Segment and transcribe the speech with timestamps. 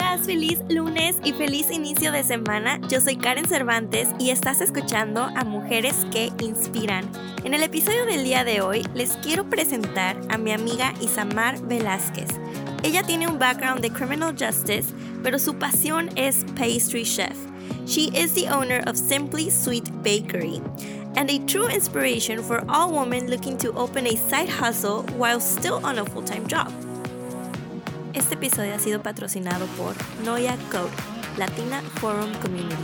[0.00, 2.80] amigas, feliz lunes y feliz inicio de semana.
[2.88, 7.10] Yo soy Karen Cervantes y estás escuchando a Mujeres que Inspiran.
[7.44, 12.28] En el episodio del día de hoy les quiero presentar a mi amiga Isamar Velázquez.
[12.82, 17.36] Ella tiene un background de criminal justice, pero su pasión es pastry chef.
[17.86, 20.62] She is the owner of Simply Sweet Bakery
[21.16, 25.84] and a true inspiration for all women looking to open a side hustle while still
[25.84, 26.72] on a full-time job.
[28.12, 30.90] Este episodio ha sido patrocinado por Noya Code,
[31.38, 32.74] Latina Forum Community.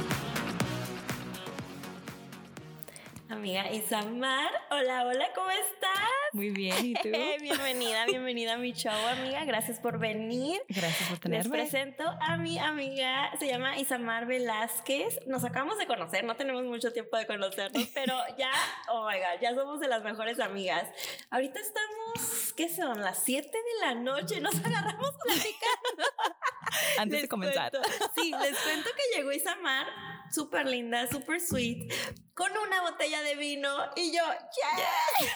[3.29, 6.26] Amiga Isamar, hola, hola, ¿cómo estás?
[6.37, 7.09] Muy bien, ¿y tú?
[7.41, 9.47] bienvenida, bienvenida a mi show, amiga.
[9.47, 10.61] Gracias por venir.
[10.69, 11.57] Gracias por tenerme.
[11.57, 15.19] Les presento a mi amiga, se llama Isamar Velázquez.
[15.27, 18.51] Nos acabamos de conocer, no tenemos mucho tiempo de conocernos, pero ya,
[18.91, 20.87] oh my god, ya somos de las mejores amigas.
[21.31, 23.01] Ahorita estamos, ¿qué son?
[23.01, 26.05] Las 7 de la noche, nos agarramos platicando.
[26.99, 27.73] Antes de comenzar.
[28.15, 29.87] sí, les cuento que llegó Isamar,
[30.31, 31.91] súper linda, súper sweet,
[32.35, 35.33] con una botella de vino y yo, ¡ya!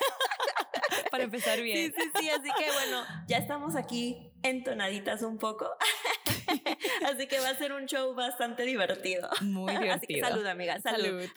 [1.10, 1.92] Para empezar bien.
[1.92, 5.69] Sí, sí, sí, así que bueno, ya estamos aquí entonaditas un poco.
[7.06, 9.28] Así que va a ser un show bastante divertido.
[9.42, 9.94] Muy divertido.
[9.94, 10.80] Así que salud, amiga.
[10.80, 11.28] Salud.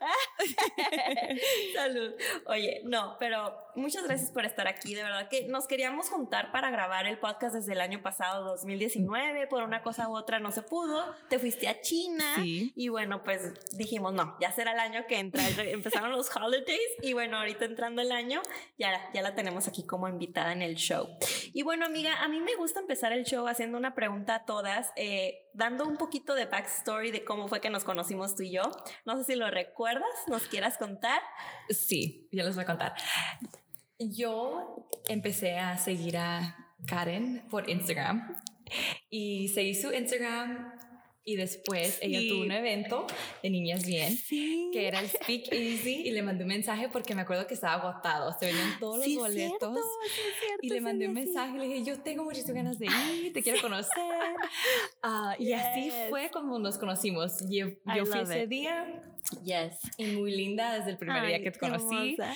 [1.76, 2.14] Salud.
[2.48, 4.94] Oye, no, pero muchas gracias por estar aquí.
[4.96, 9.48] De verdad que nos queríamos juntar para grabar el podcast desde el año pasado, 2019.
[9.48, 11.16] Por una cosa u otra no se pudo.
[11.30, 12.36] Te fuiste a China.
[12.36, 12.74] Sí.
[12.76, 15.44] Y bueno, pues dijimos, no, ya será el año que entra.
[15.60, 16.80] Empezaron los holidays.
[17.02, 18.42] Y bueno, ahorita entrando el año,
[18.78, 21.08] ya, ya la tenemos aquí como invitada en el show.
[21.54, 24.92] Y bueno, amiga, a mí me gusta empezar el show haciendo una pregunta a todas.
[24.96, 28.64] Eh, dando un poquito de backstory de cómo fue que nos conocimos tú y yo.
[29.06, 31.22] No sé si lo recuerdas, nos quieras contar.
[31.70, 32.94] Sí, ya les voy a contar.
[34.12, 38.36] Yo empecé a seguir a Karen por Instagram
[39.10, 40.72] y seguí su Instagram
[41.26, 42.28] y después ella Sí.
[42.30, 43.08] tuvo un evento
[43.42, 44.70] de Niñas Bien Sí.
[44.74, 47.76] que era el Speak Easy y le mandé un mensaje porque me acuerdo que estaba
[47.82, 49.60] agotado, se venían todos los Sí, es boletos.
[49.60, 49.76] cierto,
[50.40, 53.32] cierto, Y le mandé un mensaje y le dije, yo tengo muchísimas ganas de ir,
[53.32, 54.04] te quiero conocer.
[55.02, 55.94] Ah, Y así Yes.
[56.10, 57.38] fue como nos conocimos.
[57.50, 58.50] Yo, yo fui ese it.
[58.50, 59.02] día
[59.44, 59.80] Yes.
[59.98, 62.16] y muy linda desde el primer día Ay, que te conocí.
[62.20, 62.36] hermosa.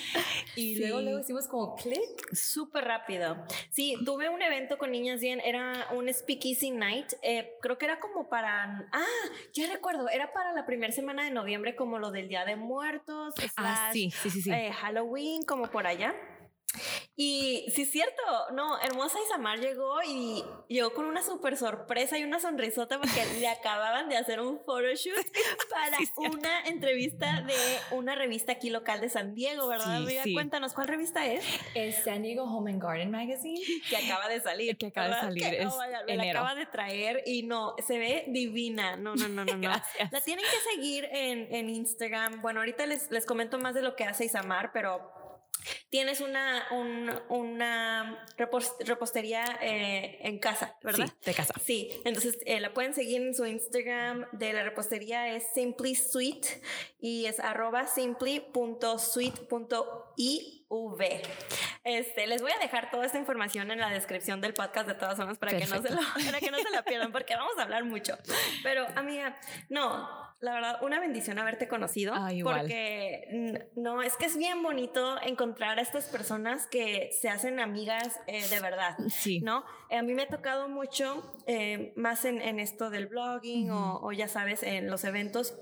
[0.56, 0.80] Y Sí.
[0.80, 2.34] luego, luego hicimos como click.
[2.34, 3.36] Súper rápido.
[3.70, 7.12] Sí, tuve un evento con Niñas Bien, era un Speakeasy Night.
[7.22, 8.88] eh, creo que era como para.
[8.92, 9.04] Ah,
[9.52, 13.34] ya recuerdo, era para la primera semana de noviembre, como lo del Día de Muertos,
[13.56, 14.50] Ah, slash, sí, sí, sí, sí.
[14.50, 16.14] eh, Halloween, como por allá.
[17.16, 22.24] Y sí, es cierto, no, hermosa Isamar llegó y llegó con una súper sorpresa y
[22.24, 25.16] una sonrisota porque le acababan de hacer un photoshoot
[25.70, 27.54] para Sí, es una entrevista de
[27.90, 30.22] una revista aquí local de San Diego, ¿verdad, Sí, amiga?
[30.24, 30.34] sí.
[30.34, 31.44] Cuéntanos, ¿cuál revista es?
[31.74, 33.60] Es San Diego Home and Garden Magazine.
[33.88, 34.76] que acaba de salir.
[34.76, 37.74] Que acaba de salir, Que, es oh God, me la acaba de traer y no,
[37.86, 38.96] se ve divina.
[38.96, 39.60] No, no, no, no, no.
[39.60, 40.12] Gracias.
[40.12, 42.42] La tienen que seguir en, en Instagram.
[42.42, 45.17] Bueno, ahorita les, les comento más de lo que hace Isamar, pero
[45.90, 51.06] tienes una, un- una repos- repostería eh, en casa, ¿verdad?
[51.06, 51.54] Sí, de casa.
[51.64, 56.46] Sí, entonces eh, la pueden seguir en su Instagram de la repostería es Simply Sweet
[57.00, 57.86] y es arroba
[60.68, 61.22] simply.sweet.iv.
[61.84, 65.16] Este, les voy a dejar toda esta información en la descripción del podcast de todas
[65.16, 67.62] formas para que, no se lo, para que no se la pierdan porque vamos a
[67.62, 68.16] hablar mucho.
[68.62, 69.38] Pero amiga,
[69.70, 70.06] no,
[70.40, 75.78] la verdad, una bendición haberte conocido Ah, porque no, es que es bien bonito encontrar
[75.78, 78.96] a estas personas que se hacen amigas eh, de verdad.
[79.08, 79.40] Sí.
[79.40, 79.64] ¿no?
[79.88, 84.00] Eh, a mí me ha tocado mucho, eh, más en, en esto del blogging o,
[84.02, 85.56] o ya sabes, en los eventos,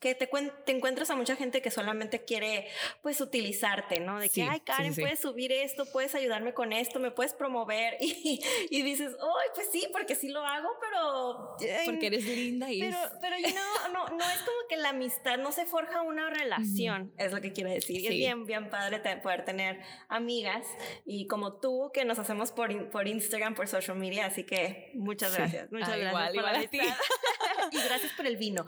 [0.00, 0.28] que te,
[0.64, 2.66] te encuentras a mucha gente que solamente quiere,
[3.02, 4.18] pues, utilizarte, ¿no?
[4.18, 5.00] De que, Sí, ay, Karen, sí, sí.
[5.02, 7.96] puedes subir esto, puedes ayudarme con esto, me puedes promover.
[8.00, 8.40] Y,
[8.70, 11.56] y dices, ay, pues sí, porque sí lo hago, pero...
[11.78, 14.90] ay, Porque eres linda y pero, pero you know, no, no es como que la
[14.90, 18.00] amistad no se forja una relación, es lo que quiero decir.
[18.00, 20.66] Y es bien, bien padre te- poder tener amigas
[21.04, 24.26] y como tú que nos hacemos por, por Instagram, por social media.
[24.26, 25.70] Así que muchas gracias.
[25.70, 26.10] Muchas Ah, gracias.
[26.10, 26.78] igual, por igual la a ti.
[26.80, 26.98] amistad.
[27.72, 28.64] y gracias por el vino.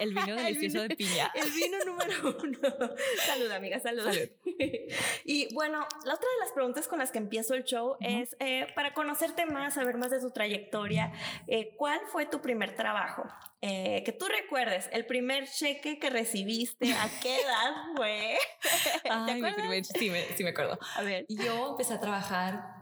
[0.00, 1.30] el vino El delicioso de piña.
[1.34, 2.58] El vino número uno.
[3.26, 4.04] salud, amiga, salud.
[4.04, 4.28] Salud.
[5.24, 8.66] y bueno, la otra de las preguntas con las que empiezo el show es eh,
[8.74, 11.12] para conocerte más, saber más de tu trayectoria.
[11.46, 13.24] eh, ¿Cuál fue tu primer trabajo?
[13.62, 18.36] Eh, que tú recuerdes, el primer cheque que recibiste, ¿a qué edad fue?
[19.02, 20.78] ¿Te Ay, mi primer, sí, me, sí me acuerdo.
[20.96, 21.24] A ver.
[21.30, 22.74] Yo empecé a trabajar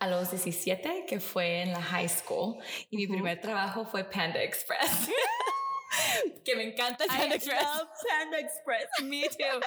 [0.00, 2.56] a los 17, que fue en la high school,
[2.90, 3.14] y mi Ujú.
[3.14, 5.08] primer trabajo fue Panda Express.
[6.44, 7.62] que me encanta I Panda Express.
[7.62, 8.86] love Panda Express.
[9.04, 9.60] Me too.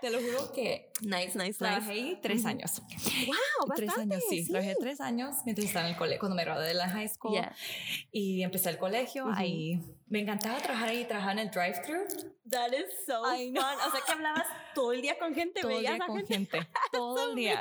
[0.00, 1.92] Te lo juro que Nice, nice, trabajé nice.
[1.92, 2.82] ahí tres años.
[3.26, 4.46] Wow, Tres bastante, años, sí.
[4.48, 7.32] Trabajé tres años mientras estaba en el colegio, cuando me gradué de la high school.
[7.32, 7.54] Yeah.
[8.12, 9.26] Y empecé el colegio.
[9.34, 12.04] Ahí me encantaba trabajar ahí, trabajaba en el drive-thru.
[12.50, 13.62] That is so I know.
[13.62, 13.78] fun.
[13.86, 16.34] O sea que hablabas todo el día con gente, todo el día con gente.
[16.58, 17.58] gente, todo el día.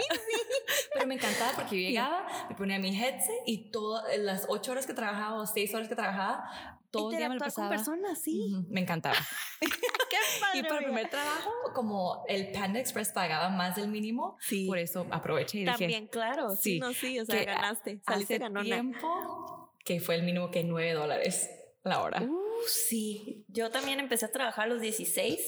[0.94, 4.86] Pero me encantaba porque yo llegaba, me ponía mi headset y todas las ocho horas
[4.86, 7.94] que trabajaba o seis horas que trabajaba, todo el día me lo Interactuar con pasaba.
[8.00, 8.40] personas, sí.
[8.54, 9.16] Ujú, Me encantaba.
[9.60, 10.60] Qué padre.
[10.60, 14.66] Y para el primer trabajo, como el Panda Express pagaba más del mínimo, Sí.
[14.68, 16.50] por eso aproveché y dije, También, claro.
[16.56, 17.20] Sí, Sí, no, sí.
[17.20, 18.02] O sea, que ganaste.
[18.06, 18.64] Saliste hace ganona.
[18.64, 21.50] tiempo que fue el mínimo que 9 dólares
[21.84, 22.22] la hora.
[22.22, 23.46] Uh, sí.
[23.48, 25.40] Yo también empecé a trabajar a los 16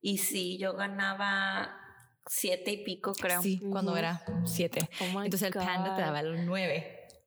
[0.00, 1.80] y sí, yo ganaba
[2.26, 3.40] siete y pico, creo.
[3.40, 3.98] Sí, cuando Ujú.
[3.98, 4.88] era 7.
[5.00, 6.06] Oh Entonces el Panda te God.
[6.06, 6.40] daba los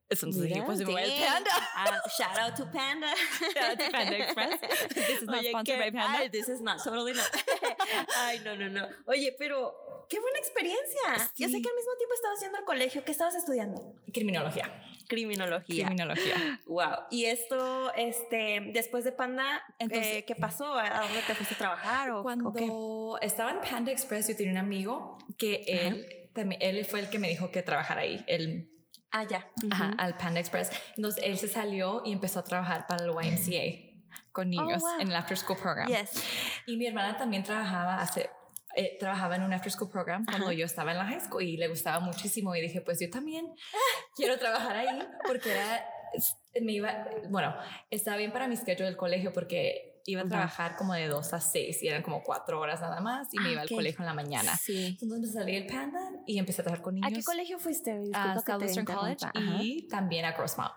[0.09, 0.25] 9.
[0.25, 1.33] Entonces yo pues me voy al dang.
[1.33, 1.51] Panda.
[1.75, 3.07] Ah, shout out to Panda.
[3.53, 4.59] Shout out to Panda Express.
[4.94, 6.17] This is not Oye, sponsored by Panda.
[6.19, 7.29] Ay, this is not, totally not.
[8.17, 8.88] Ay, no, no, no.
[9.06, 11.31] Oye, pero qué buena experiencia.
[11.38, 11.61] Yo sé Sí.
[11.61, 13.03] que al mismo tiempo estabas yendo al colegio.
[13.06, 13.94] ¿Qué estabas estudiando?
[14.11, 14.83] Criminología.
[15.07, 15.85] Criminología.
[15.85, 16.59] Criminología.
[16.65, 17.06] Wow.
[17.11, 20.73] Y esto, este, después de Panda, Entonces- eh, ¿qué pasó?
[20.75, 24.51] ¿A dónde te fuiste a trabajar o, Cuando o estaba en Panda Express, yo tenía
[24.53, 28.23] un amigo que él, también, él fue el que me dijo que trabajara ahí.
[28.27, 28.69] Él
[29.11, 29.47] Ah, ya.
[29.71, 29.95] Ajá, Ujú.
[29.97, 30.71] al Panda Express.
[30.95, 33.89] Entonces él se salió y empezó a trabajar para el YMCA
[34.31, 35.00] con niños wow.
[35.00, 35.88] en el After School Program.
[35.88, 36.23] Yes.
[36.67, 38.29] Y mi hermana también trabajaba hace
[38.75, 40.53] eh, trabajaba en un after school program cuando Ajá.
[40.53, 43.47] yo estaba en la high school y le gustaba muchísimo y dije pues yo también
[44.15, 45.83] quiero trabajar ahí porque era
[46.61, 47.56] me iba bueno
[47.89, 51.40] estaba bien para mi schedule del colegio porque iba a trabajar como de 2 a
[51.42, 53.72] 6 y eran como 4 horas nada más y me Ah, iba ok.
[53.72, 54.98] al colegio en la mañana Sí.
[55.01, 57.92] entonces salí del Panda y empecé a trabajar con niños ¿A qué colegio fuiste?
[57.92, 59.25] a Disculpa te Southwestern College.
[59.25, 59.63] Ajá.
[59.63, 60.72] y también a Grossmont.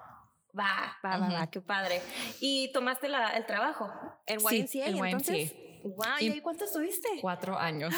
[0.59, 2.03] Va, va, va, qué padre.
[2.41, 3.91] ¿Y tomaste la, el trabajo
[4.27, 4.87] Sí, YMCA?
[4.87, 5.55] en entonces?
[5.83, 7.09] Wow, ¿y Y- ahí cuánto estuviste?
[7.23, 7.95] Cuatro años.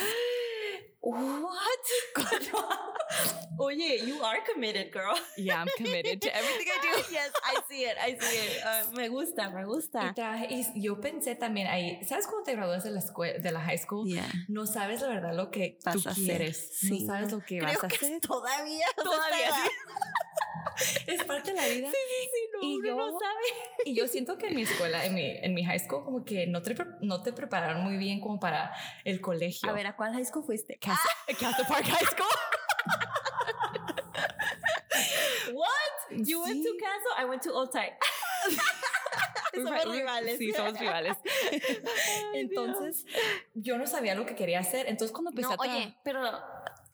[1.05, 1.85] What?
[3.61, 5.15] Oye, you are committed, girl.
[5.37, 7.03] Yeah, I'm committed to everything I do.
[7.13, 8.63] yes, I see it, I see it.
[8.65, 10.15] Uh, me gusta, me Y, gusta.
[10.49, 13.79] y yo pensé también ahí, ¿sabes cuando te gradúas de la escuela, de la high
[13.79, 14.07] school?
[14.09, 14.27] Yeah.
[14.49, 16.25] No sabes la verdad lo que Vas tú a hacer.
[16.25, 16.71] quieres.
[16.73, 17.01] Sí.
[17.01, 18.21] No sabes lo que Creo vas a que hacer.
[18.21, 19.51] todavía, Todavía.
[21.07, 21.91] Es parte de la vida.
[21.91, 21.97] Sí,
[22.33, 23.45] sí, no, Y uno yo- no sabe.
[23.85, 26.47] Y yo siento que en mi escuela, en mi, en mi high school, como que
[26.47, 28.73] no te, no te prepararon muy bien como para
[29.05, 29.69] el colegio.
[29.69, 30.79] A ver, ¿a cuál high school fuiste?
[30.79, 31.09] Casa,
[31.39, 32.27] Casa Park High School.
[35.53, 36.27] What?
[36.27, 36.79] You went to Sí.
[36.79, 37.23] Caso?
[37.23, 37.93] I went to Old Tight.
[39.55, 40.39] somos rivales.
[40.39, 41.17] Sí, somos rivales.
[42.35, 43.05] Entonces,
[43.55, 44.87] yo no sabía lo que quería hacer.
[44.89, 46.23] Entonces, cuando empecé No, a oye, pero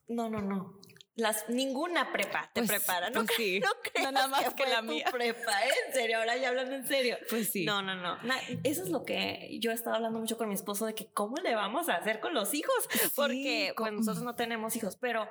[0.08, 0.79] no, no, no.
[1.20, 3.24] Las, ninguna prepa te Pues- prepara, ¿no?
[3.24, 3.60] pues sí.
[3.64, 5.06] No creas Nada más que fue la tu mía.
[5.10, 5.70] prepa, ¿eh?
[5.86, 7.16] En serio, ahora ya hablando en serio.
[7.28, 7.64] Pues sí.
[7.64, 8.18] No, no, no.
[8.64, 11.36] Eso es lo que yo he estado hablando mucho con mi esposo de que cómo
[11.36, 12.74] le vamos a hacer con los hijos,
[13.14, 13.98] porque pues, ¿cómo?
[14.00, 15.28] nosotros no tenemos hijos, pero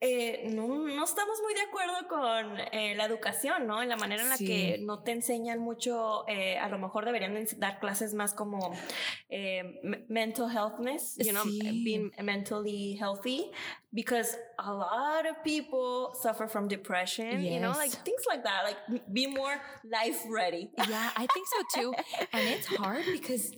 [0.00, 3.82] eh, no, no estamos muy de acuerdo con eh, la educación, ¿no?
[3.82, 4.46] En la manera en la Sí.
[4.46, 8.74] que no te enseñan mucho, eh, a lo mejor deberían de dar clases más como
[9.30, 13.50] me- mental healthness, you know, being mentally healthy,
[13.94, 18.76] because a lot of people suffer from depression, you know, like things like that, like
[19.12, 19.54] be more
[19.90, 20.70] life ready.
[20.76, 21.94] Yeah, I think so too.
[22.32, 23.52] And it's hard because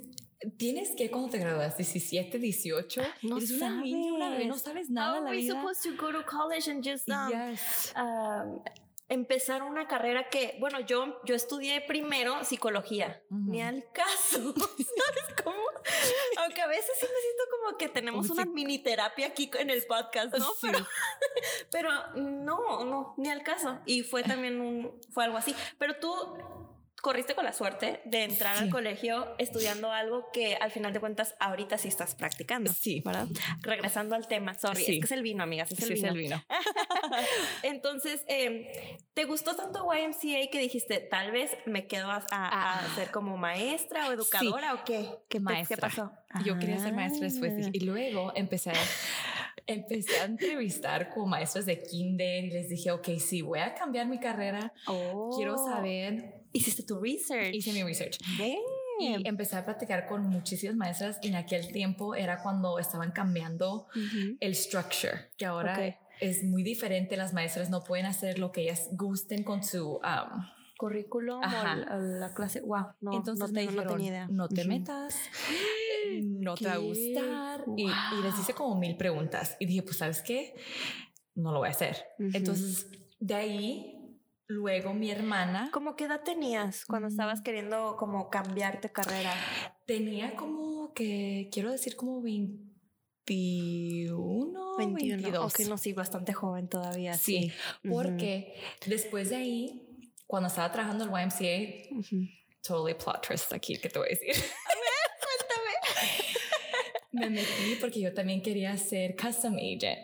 [0.58, 4.90] tienes que cuando te gradúas 17, 18, No eres una niña, una bebé, no sabes
[4.90, 5.54] nada de How la are we vida.
[5.54, 7.92] supposed to go to college and just um, yes.
[7.96, 8.60] um,
[9.08, 15.62] empezar una carrera que, bueno, yo, yo estudié primero psicología, ni al caso, ¿sabes cómo?
[16.38, 19.70] Aunque a veces sí me siento como que tenemos Un una mini terapia aquí en
[19.70, 20.46] el podcast, ¿no?
[20.60, 20.68] Sí.
[20.70, 20.86] Pero,
[21.70, 23.78] pero no, no, ni al caso.
[23.86, 25.54] Y fue también un, fue algo así.
[25.78, 26.12] Pero tú
[27.06, 28.70] corriste con la suerte de entrar al Sí.
[28.70, 32.72] colegio estudiando algo que al final de cuentas ahorita sí estás practicando.
[32.72, 33.00] Sí.
[33.04, 33.28] ¿verdad?
[33.62, 34.94] Regresando al tema, sorry, Sí.
[34.94, 36.12] es que es el vino, amigas, es el Sí, es vino.
[36.12, 36.42] el vino.
[37.62, 42.78] Entonces, eh, ¿te gustó tanto YMCA que dijiste, tal vez me quedo a, a- a
[42.80, 42.92] Ah.
[42.96, 45.08] ser como maestra o educadora o qué?
[45.28, 45.76] ¿Qué, Maestra.
[45.76, 46.12] ¿Qué pasó?
[46.44, 47.70] Yo quería ser maestra después Ah.
[47.72, 48.74] y luego empecé a,
[49.68, 54.06] empecé a entrevistar como maestros de kinder y les dije, ok, si voy a cambiar
[54.06, 54.72] mi carrera,
[55.36, 55.68] quiero Oh.
[55.70, 57.54] saber, Hiciste tu research.
[57.54, 58.18] hice mi research.
[58.38, 58.56] Damn.
[58.98, 63.88] Y empecé a practicar con muchísimas maestras y en aquel tiempo era cuando estaban cambiando
[63.94, 64.36] Ujú.
[64.40, 65.94] el structure, que ahora Ok.
[66.22, 67.16] es muy diferente.
[67.18, 69.96] Las maestras no pueden hacer lo que ellas gusten con su...
[69.96, 70.00] um,
[70.78, 72.60] Currículum o la, la clase.
[72.60, 74.28] Wow, no, entonces no, me tengo- no dijeron, tenía idea.
[74.30, 75.14] no te metas,
[76.20, 76.82] no te va a ¿Qué?
[76.82, 77.64] gustar.
[77.76, 80.54] Y, y les hice como mil preguntas y dije, pues, ¿sabes qué?
[81.34, 81.96] No lo voy a hacer.
[82.18, 82.30] Ujú.
[82.34, 82.88] Entonces,
[83.20, 83.95] de ahí
[84.48, 87.42] luego mi hermana ¿Cómo qué edad tenías cuando estabas Mm.
[87.42, 89.34] queriendo como cambiarte carrera?
[89.86, 95.52] tenía como que, quiero decir, como 21, 22.
[95.52, 97.14] Ok, no, sí, bastante joven todavía.
[97.14, 97.50] Sí,
[97.88, 98.54] porque
[98.86, 99.82] después de ahí,
[100.26, 102.16] cuando estaba trabajando en el YMCA, Ujú.
[102.62, 104.34] totally plot twist aquí que te voy a decir.
[107.12, 109.98] Me metí porque yo también quería ser custom agent.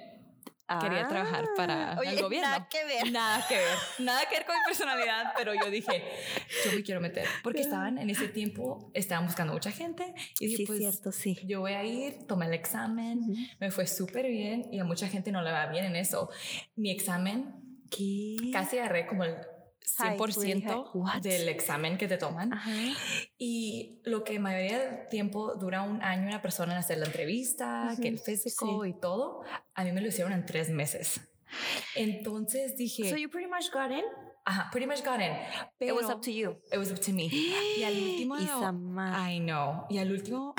[0.81, 2.49] Quería trabajar para Ah, oye, el gobierno.
[2.49, 3.12] Nada que ver.
[3.12, 6.02] Nada que ver, nada que ver con mi personalidad, pero yo dije,
[6.64, 10.57] yo me quiero meter, porque estaban en ese tiempo, estaban buscando mucha gente y dije,
[10.59, 11.38] Sí, pues cierto, sí.
[11.45, 13.21] yo voy a ir, tomé el examen,
[13.61, 16.31] me fue súper bien y a mucha gente no le va bien en eso.
[16.76, 17.54] Mi examen
[17.90, 18.37] ¿Qué?
[18.52, 19.37] casi agarré como el
[19.98, 20.84] 100% high.
[20.94, 21.22] What?
[21.22, 22.52] del examen que te toman.
[22.52, 22.70] Ajá.
[23.38, 27.94] Y lo que mayoría del tiempo dura un año una persona en hacer la entrevista,
[28.00, 28.90] que el físico sí.
[28.90, 29.42] y todo,
[29.74, 31.20] a mí me lo hicieron en tres meses.
[31.94, 34.04] Entonces dije, So you pretty much got in?
[34.44, 35.32] ajá, pretty much got in.
[35.78, 36.56] Pero It was up to you.
[36.72, 37.28] It was up to me.
[37.78, 38.38] Y al último.
[38.38, 39.86] I know.
[39.88, 40.54] Y al último,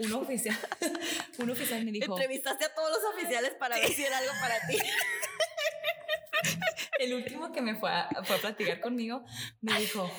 [0.00, 0.56] un oficial,
[1.38, 4.54] un oficial me dijo, Entrevistaste a todos los oficiales para ver si era algo para
[4.66, 4.78] ti.
[7.00, 9.24] el último que me fue a, fue a platicar conmigo,
[9.60, 10.10] me dijo,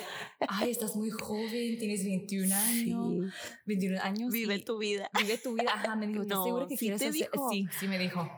[0.48, 3.34] ay, estás muy joven, tienes 21 años,
[3.66, 4.32] 21 años.
[4.32, 5.10] Vive y- tu vida.
[5.18, 5.72] Vive tu vida.
[5.74, 7.14] Ajá, me dijo, ¿estás No, seguro que ¿sí quieres hacer?
[7.14, 7.50] dijo?
[7.52, 8.30] Sí, sí me dijo.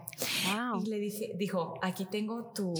[0.54, 0.84] Wow.
[0.84, 2.74] Y le dije, dijo, aquí tengo tu...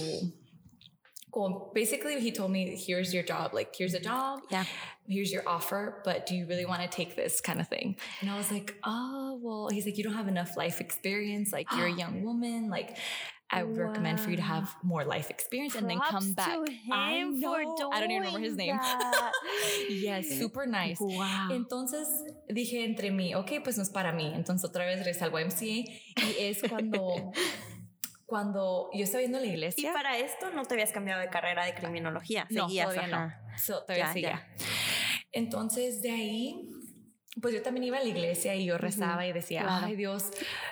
[1.32, 3.54] Como, basically, he told me, here's your job.
[3.54, 4.40] Like, here's a job.
[4.50, 4.64] Yeah.
[5.06, 7.96] Here's your offer, but do you really want to take this kind of thing?
[8.20, 11.52] And I was like, oh, well, he's like, you don't have enough life experience.
[11.52, 12.68] Like, you're a young woman.
[12.68, 12.96] Like,
[13.52, 16.56] I would recommend for you to have more life experience and then come back.
[16.92, 17.54] I know.
[17.92, 18.78] I don't even remember his name.
[19.90, 20.98] yes, super nice.
[21.00, 21.48] Wow.
[21.50, 22.06] Entonces
[22.48, 24.32] dije entre mí, ok, pues no es para mí.
[24.34, 27.32] Entonces otra vez regresé al YMCA y es cuando,
[28.26, 29.92] cuando yo estaba viendo la Y iglesia.
[29.92, 32.46] para esto no te habías cambiado de carrera de criminología.
[32.50, 33.42] no, Seguías, todavía ajá.
[33.50, 33.58] no.
[33.58, 34.48] So, todavía Ya, seguía.
[35.32, 36.68] Entonces de ahí,
[37.40, 39.86] pues yo también iba a la iglesia y yo rezaba y decía, claro.
[39.86, 40.24] ay Dios,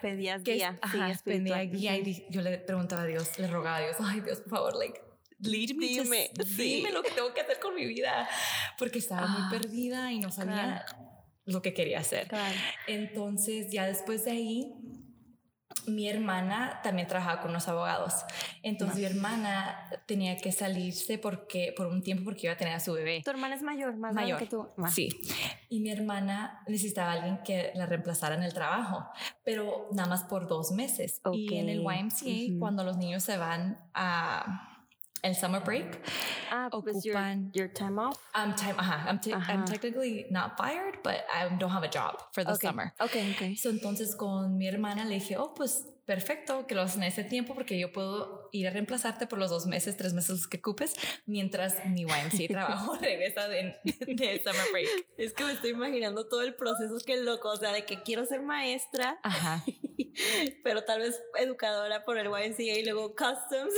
[0.02, 0.78] Pedías guía.
[0.82, 4.20] ajá, sí, pedía guía y yo le preguntaba a Dios, le rogaba a Dios, ay
[4.20, 5.00] Dios, por favor, like,
[5.40, 6.76] lead me, Dime, sí.
[6.76, 8.28] dime lo que tengo que hacer con mi vida,
[8.76, 10.84] porque estaba Ah, muy perdida y no sabía
[11.44, 12.26] lo que quería hacer.
[12.28, 12.54] Claro.
[12.88, 14.74] Entonces, ya después de ahí,
[15.88, 18.14] mi hermana también trabajaba con unos abogados.
[18.62, 22.80] Entonces, mi hermana tenía que salirse porque, por un tiempo porque iba a tener a
[22.80, 23.23] su bebé.
[23.25, 24.38] Tu hermana es mayor, más Mayor.
[24.38, 24.68] que tú.
[24.76, 24.90] Ma.
[24.90, 25.09] Sí.
[25.68, 29.07] Y mi hermana necesitaba a alguien que la reemplazara en el trabajo,
[29.45, 31.21] pero nada más por dos meses.
[31.33, 31.78] Y en el.
[31.80, 32.59] YMCA, Ujú.
[32.59, 34.77] cuando los niños se van a
[35.22, 35.98] el summer break,
[36.50, 38.18] Ah, pues your, Ocupan- your time off.
[38.34, 42.22] I'm time, ajá, I'm, te- I'm technically not fired, but I don't have a job
[42.32, 42.68] for the Okay.
[42.68, 42.92] summer.
[43.00, 43.56] Ok, ok.
[43.56, 47.54] So, entonces con mi hermana le dije, oh, pues perfecto, que lo hacen ese tiempo
[47.54, 50.95] porque yo puedo ir a reemplazarte por los dos meses, tres meses que ocupes,
[51.26, 53.76] mientras mi YMCA trabajo regresa de,
[54.07, 54.88] de summer break.
[55.17, 58.25] Es que me estoy imaginando todo el proceso, que loco, o sea, de que quiero
[58.26, 59.64] ser maestra, Ajá.
[60.64, 63.73] pero tal vez educadora por el YMCA y luego customs,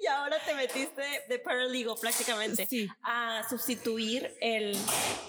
[0.00, 2.88] y ahora te metiste de paralegal prácticamente Sí.
[3.02, 4.76] a sustituir el,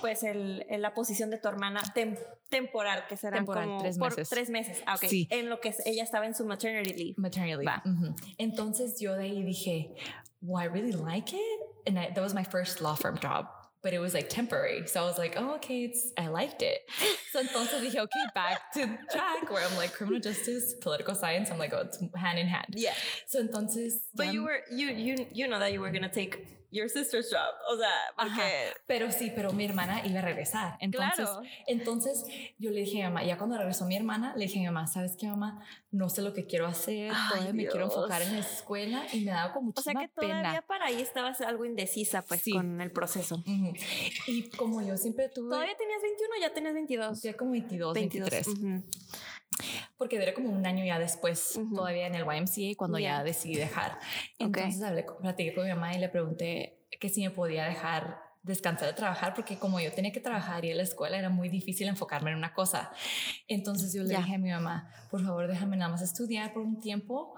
[0.02, 2.18] pues el, la posición de tu hermana tem-
[2.50, 4.30] temporal, que será como tres por meses.
[4.30, 5.28] tres meses, ah, ok, Sí.
[5.32, 7.14] en lo que ella estaba en su maternity leave.
[7.18, 7.66] maternity leave.
[7.66, 7.82] Va.
[7.84, 8.16] Ujú.
[8.44, 9.96] Entonces yo de ahí dije,
[10.42, 11.60] well, I really like it.
[11.88, 13.48] And I, that was my first law firm job,
[13.82, 14.88] but it was like temporary.
[14.88, 16.80] So I was like, oh, okay, it's, I liked it.
[17.32, 21.50] So entonces dije, okay, back to track where I'm like criminal justice, political science.
[21.52, 22.76] I'm like, oh, it's hand in hand.
[22.76, 22.94] Yeah.
[23.28, 23.94] So entonces.
[24.16, 27.30] But ya you were, you, you, you know that you were gonna take your sister's
[27.32, 27.88] job, o sea,
[28.18, 28.36] Ajá.
[28.36, 28.74] porque...
[28.88, 30.78] Pero sí, pero mi hermana iba a regresar.
[30.82, 31.42] Entonces, Claro.
[31.68, 32.26] entonces
[32.58, 34.66] yo le dije a mi mamá, ya cuando regresó mi hermana, le dije a mi
[34.68, 35.64] mamá, ¿sabes qué, mamá?
[35.92, 37.96] No sé lo que quiero hacer, Ay, todavía me quiero Dios.
[37.96, 40.62] enfocar en la escuela y me daba como O sea muchísima que todavía pena.
[40.68, 42.52] para ahí estabas algo indecisa pues Sí.
[42.52, 43.36] con el proceso.
[43.36, 43.74] Ujú.
[44.28, 45.50] Y como yo siempre tuve...
[45.52, 47.22] ¿Todavía tenías 21 ya tenías 22?
[47.22, 48.48] Ya como 22, 23.
[48.48, 48.84] Ujú.
[49.98, 51.76] Porque duré como un año ya después, Ujú.
[51.76, 53.18] todavía en el YMCA, cuando Ya.
[53.20, 53.98] ya decidí dejar.
[54.40, 58.22] Entonces hablé, con- platiqué con mi mamá y le pregunté que si me podía dejar
[58.44, 61.48] descansar de trabajar, porque como yo tenía que trabajar y en la escuela era muy
[61.48, 62.92] difícil enfocarme en una cosa.
[63.48, 64.18] Entonces yo le Ya.
[64.20, 67.36] dije a mi mamá, por favor déjame nada más estudiar por un tiempo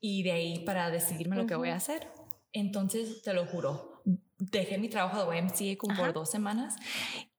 [0.00, 2.08] y de ahí para decidirme lo que voy a hacer.
[2.52, 4.02] Entonces, te lo juro,
[4.38, 6.02] dejé mi trabajo de YMCA como Ajá.
[6.04, 6.74] por dos semanas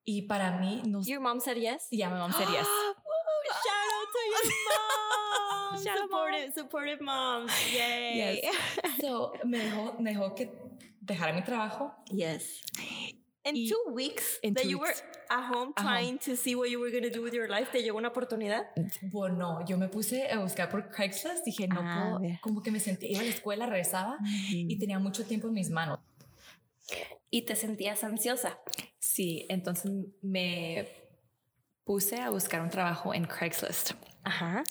[0.06, 1.02] y para mí no...
[1.04, 1.88] Your mom said yes?
[1.92, 3.01] Ya mi mamá sería Woo,
[4.44, 5.84] shout out to your mom!
[5.84, 7.52] Shout out, supportive, supportive moms.
[7.74, 8.42] Yay.
[8.44, 8.56] Yes.
[9.02, 10.50] So, me dejó, me dejó que
[11.06, 11.92] dejara mi trabajo.
[12.12, 12.62] Yes.
[13.44, 15.02] In Y- two weeks in that two you weeks.
[15.02, 15.82] were at home Ajá.
[15.84, 18.10] trying to see what you were going to do with your life, ¿te llegó una
[18.10, 18.68] oportunidad?
[19.12, 21.44] Bueno, yo me puse a buscar por Craigslist.
[21.46, 22.38] Dije, no Ah, puedo.
[22.42, 24.20] Como que me sentí, iba a la escuela, regresaba
[24.50, 26.00] y tenía mucho tiempo en mis manos.
[27.32, 28.60] Y te sentías ansiosa.
[29.00, 29.90] Sí, entonces
[30.22, 30.88] me
[31.92, 33.92] puse a buscar un trabajo en Craigslist
[34.24, 34.64] Ajá.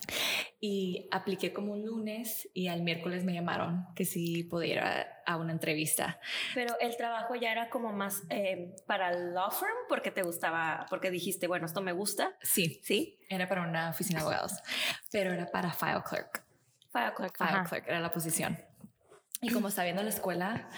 [0.59, 5.51] y apliqué como un lunes y al miércoles me llamaron que si ir a, una
[5.51, 6.19] entrevista.
[6.55, 10.87] Pero el trabajo ya era como más eh, para el law firm porque te gustaba,
[10.89, 12.33] porque dijiste, bueno, esto me gusta.
[12.41, 13.19] Sí, Sí.
[13.29, 14.53] era para una oficina de abogados,
[15.11, 16.43] pero era para file clerk.
[16.91, 17.37] File clerk.
[17.37, 17.63] File Ajá.
[17.69, 18.57] clerk era la posición.
[19.43, 20.69] Y como estaba viendo la escuela,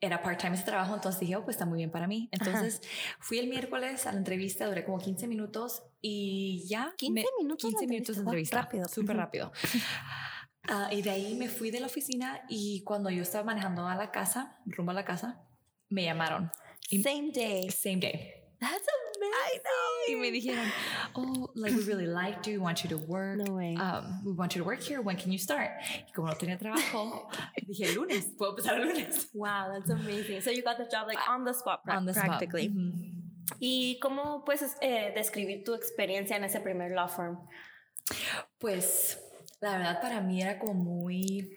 [0.00, 2.28] era part-time ese trabajo, entonces dije, oh, pues está muy bien para mí.
[2.32, 2.80] Entonces
[3.18, 6.94] fui el miércoles a la entrevista, duré como 15 minutos y ya.
[6.96, 8.56] 15 minutos la 15 minutos de entrevista.
[8.56, 8.88] Wow, rápido.
[8.88, 9.52] Súper rápido.
[10.68, 13.96] Ah, y de ahí me fui de la oficina y cuando yo estaba manejando a
[13.96, 15.42] la casa, rumbo a la casa,
[15.88, 16.52] me llamaron.
[16.90, 17.70] Same day.
[17.70, 18.39] Same day.
[18.60, 19.60] That's amazing.
[20.08, 20.70] Y me dijeron,
[21.14, 23.38] oh, like we really liked you, we want you to work.
[23.38, 23.74] No way.
[23.76, 25.00] Um, we want you to work here.
[25.00, 25.70] When can you start?
[26.06, 27.28] Y como no tenía trabajo,
[27.66, 29.28] dije el lunes, puedo empezar el lunes.
[29.32, 30.40] Wow, that's amazing.
[30.42, 32.26] So you got the job like on the spot, On the spot.
[32.26, 32.68] practically.
[32.68, 32.92] Ujú.
[33.60, 37.38] ¿Y cómo puedes eh, describir tu experiencia en ese primer law firm?
[38.58, 39.18] Pues
[39.60, 41.56] la verdad para mí era como muy...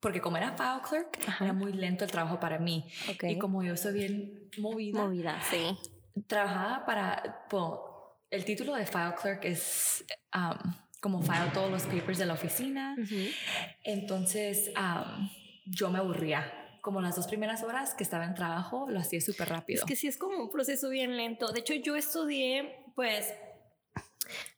[0.00, 1.44] Porque como era file clerk, Ajá.
[1.46, 2.84] era muy lento el trabajo para mí.
[3.10, 3.24] Ok.
[3.24, 5.76] Y como yo soy bien movida, Movida, sí.
[6.26, 7.46] Trabajaba para...
[7.50, 7.80] bueno,
[8.30, 12.96] el título de file clerk es um, como file todos los papers de la oficina.
[13.84, 15.28] Entonces um,
[15.66, 16.52] yo me aburría.
[16.80, 19.80] Como las dos primeras horas que estaba en trabajo, lo hacía súper rápido.
[19.80, 21.52] Es que sí es como un proceso bien lento.
[21.52, 23.34] De hecho, yo estudié, pues,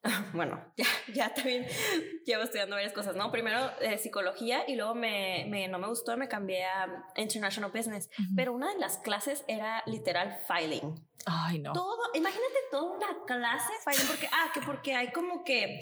[0.32, 1.66] bueno, ya, ya también
[2.26, 3.30] llevo estudiando varias cosas, ¿no?
[3.30, 8.08] Primero eh, psicología y luego me, me- no me gustó, me cambié a International Business.
[8.18, 8.28] Ujú.
[8.36, 11.06] Pero una de las clases era literal filing.
[11.26, 11.72] Ay, no.
[11.72, 15.80] Todo, imagínate toda una clase filing, porque, ah, que porque hay como que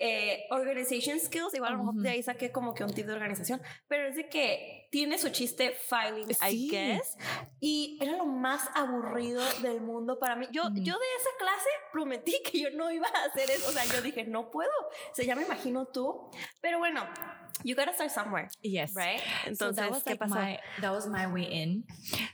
[0.00, 2.02] eh, organization skills, igual a lo mejor Ujú.
[2.02, 5.28] de ahí saqué como que un tip de organización, pero es de que tiene su
[5.30, 6.68] chiste filing, I Sí.
[6.70, 7.16] guess,
[7.60, 10.46] y era lo más aburrido del mundo para mí.
[10.52, 13.84] Yo, yo de esa clase prometí que yo no iba a hacer eso, o sea,
[13.86, 14.70] yo dije, no puedo,
[15.10, 17.04] o sea, ya me imagino tú, pero bueno,
[17.64, 18.94] you gotta start somewhere, Yes.
[18.94, 19.20] right?
[19.54, 21.84] So that was like my that was my way in.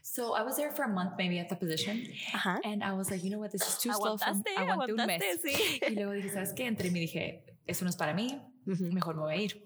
[0.02, 2.58] So I was there for a month maybe at the position, Ajá.
[2.64, 4.42] and I was like, you know what, this is too slow for me.
[4.56, 5.22] Aguantaste, Aguanté un mes.
[5.44, 5.80] sí.
[5.82, 6.66] Y luego dije, ¿sabes qué?
[6.66, 9.64] Entré y me dije, eso no es para mí, mejor me voy a ir.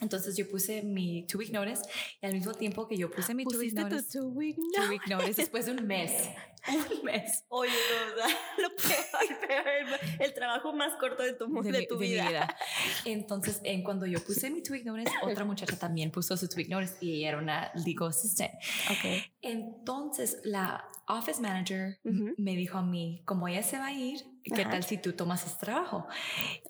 [0.00, 1.82] Entonces yo puse mi two week notice
[2.20, 4.88] y al mismo tiempo que yo puse mi two week tu notice, two week two
[4.88, 6.30] week notice después de un mes,
[6.68, 7.72] un mes Oye,
[8.16, 12.56] no, lo peor, peor, el, trabajo más corto de tu, de tu de mi vida.
[13.04, 16.56] Entonces, en cuando yo puse mi two week notice, otra muchacha también puso su two
[16.58, 18.52] week notice y ella era una legal assistant.
[18.90, 19.24] Ok.
[19.42, 22.34] Entonces, la office manager Ujú.
[22.38, 24.70] me dijo a mí, como ella se va a ir, ¿qué Ajá.
[24.70, 26.06] tal si tú tomas ese trabajo?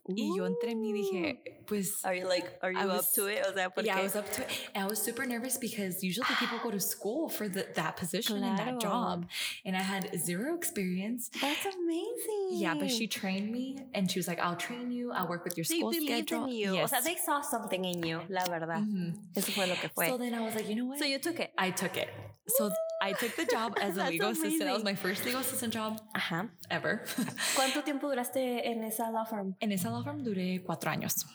[0.08, 2.04] Y yo entré en mí y dije, pues...
[2.04, 3.44] Are you like, are you I up to it?
[3.48, 4.48] O sea, porque Yeah, I was up to it.
[4.74, 8.42] And I was super nervous because usually people go to school for the, that position
[8.42, 9.26] and that job.
[9.64, 11.30] And I had zero experience.
[11.40, 12.58] That's amazing.
[12.60, 15.12] Yeah, but she trained me and she was like, I'll train you.
[15.12, 16.46] I'll work with your They school believed schedule.
[16.46, 16.70] in you.
[16.70, 16.90] O Yes.
[16.90, 18.80] sea, they saw something in you, la verdad.
[18.82, 19.14] Mhm.
[19.36, 20.08] Eso fue lo que fue.
[20.08, 20.98] So then I was like, you know what?
[20.98, 21.52] So you took it.
[21.56, 22.08] I took it.
[22.48, 24.60] So I took the job as a legal assistant.
[24.60, 24.84] That was amazing.
[24.84, 26.50] my first legal assistant job Ajá.
[26.70, 27.02] ever.
[27.56, 29.56] ¿Cuánto tiempo duraste en esa law firm?
[29.60, 31.26] en esa law firm duré cuatro años.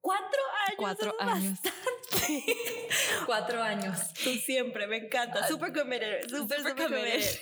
[0.00, 0.76] Cuatro años.
[0.78, 1.58] Cuatro años.
[3.26, 4.12] cuatro años.
[4.22, 5.46] Tú siempre, me encanta.
[5.48, 6.22] Super committed.
[6.28, 7.12] Super, super super committed.
[7.12, 7.40] committed.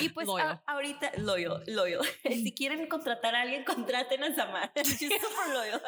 [0.00, 2.00] Y pues a- ahorita, loyal, loyal.
[2.24, 4.72] si quieren contratar a alguien, contraten a Samar.
[4.76, 5.80] She's super loyal.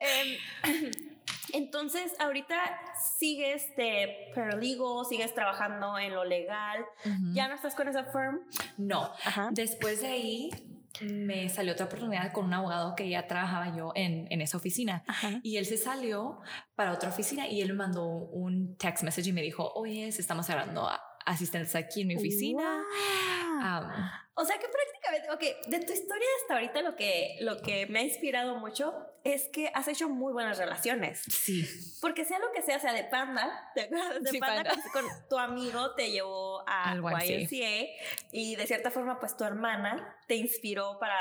[0.00, 0.36] Em,
[1.52, 2.56] entonces, ahorita
[3.18, 6.84] sigues de paralegal, sigues trabajando en lo legal.
[7.32, 8.40] ¿Ya no estás con esa firm?
[8.78, 9.10] No.
[9.24, 9.48] Ajá.
[9.52, 10.50] Después de ahí
[11.00, 15.04] me salió otra oportunidad con un abogado que ya trabajaba yo en, en esa oficina.
[15.06, 15.40] Ajá.
[15.42, 16.40] Y él se salió
[16.74, 20.48] para otra oficina y él me mandó un text message y me dijo, oye, estamos
[20.50, 22.62] hablando a asistentes aquí en mi oficina.
[22.62, 23.62] Wow.
[23.62, 24.10] Am,
[24.40, 28.00] O sea que prácticamente, ok, de tu historia hasta ahorita lo que, lo que me
[28.00, 31.22] ha inspirado mucho es que has hecho muy buenas relaciones.
[31.28, 31.66] sí.
[32.00, 33.70] Porque sea lo que sea, sea de panda.
[33.74, 34.82] De Sí, panda, Panda.
[34.92, 37.86] Con, con tu amigo te llevó a Al YMCA.
[38.32, 41.18] Y de cierta forma pues tu hermana te inspiró para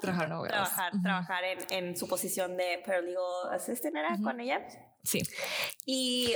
[0.00, 4.22] Trabajar trabajar, en, en su posición de paralegal assistant, ¿era Ujú.
[4.24, 4.66] con ella?
[5.04, 5.22] Sí.
[5.86, 6.34] Y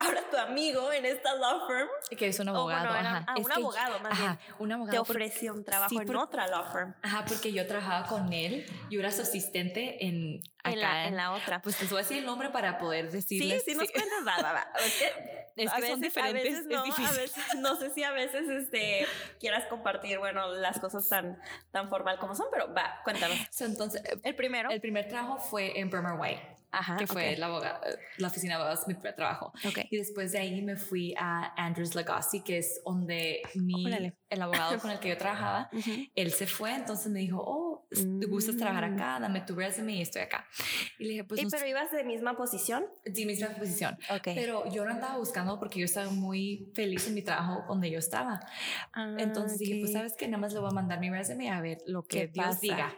[0.00, 2.86] ahora tu amigo en esta law firm Que es un abogado.
[2.88, 3.24] bueno, era- ajá.
[3.28, 4.92] ah, Es un que- abogado más Ajá, bien, un abogado.
[4.92, 6.94] te ofreció un trabajo sí, en por- otra law firm.
[7.02, 8.66] Ajá, porque yo trabajaba con él.
[8.90, 11.60] Yo era su asistente en, acá En la, en la otra.
[11.62, 13.62] Pues te voy a decir el nombre para poder Sí, decirles.
[13.64, 14.66] sí nos cuentas, va, va, va.
[14.84, 17.16] Es que Es a que son veces, a diferentes, veces es no, a difícil.
[17.16, 19.06] veces, no sé si a veces este,
[19.38, 21.38] quieras compartir, bueno, las cosas tan,
[21.70, 23.36] tan formal como son, pero va, cuéntanos.
[23.50, 24.70] So, entonces, El primero.
[24.70, 27.80] el primer trabajo fue en Bremer White, Ajá, que fue la, abogada-
[28.18, 29.52] la oficina de abogados, mi primer trabajo.
[29.66, 29.78] Ok.
[29.90, 34.16] Y después de ahí me fui a Andrews Legacy, que es donde mi, Órale.
[34.30, 35.90] El abogado con el que yo trabajaba, Ujú.
[36.14, 38.94] él se fue, entonces me dijo, oh, ¿te gustas trabajar Mm.
[38.94, 39.18] acá?
[39.20, 40.46] Dame tu resume y estoy acá.
[40.98, 42.86] Y le dije, pues ¿Y no pero ibas de misma posición?
[43.14, 43.98] Sí, misma posición.
[44.10, 44.28] Ok.
[44.34, 47.98] Pero yo no andaba buscando porque yo estaba muy feliz en mi trabajo donde yo
[47.98, 48.40] estaba.
[48.92, 51.60] Ah, Entonces dije, pues sabes que nada más le voy a mandar mi resume a
[51.60, 52.94] ver lo que Dios diga.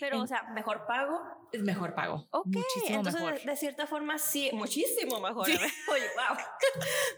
[0.00, 1.20] Pero, En- o sea, mejor pago.
[1.52, 2.26] Es mejor pago.
[2.30, 3.40] Ok, Muchísimo entonces mejor.
[3.42, 5.46] De, cierta forma sí, muchísimo mejor.
[5.46, 5.60] Ver,
[5.92, 6.36] Oye, wow.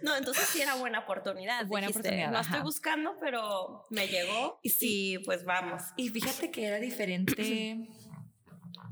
[0.02, 1.64] No, entonces sí era buena oportunidad.
[1.66, 2.08] Buena dijiste.
[2.08, 2.50] oportunidad, No ajá.
[2.50, 3.53] estoy buscando, pero
[3.90, 5.14] me llegó Y sí.
[5.14, 5.82] y pues vamos.
[5.96, 7.88] Y fíjate que era diferente.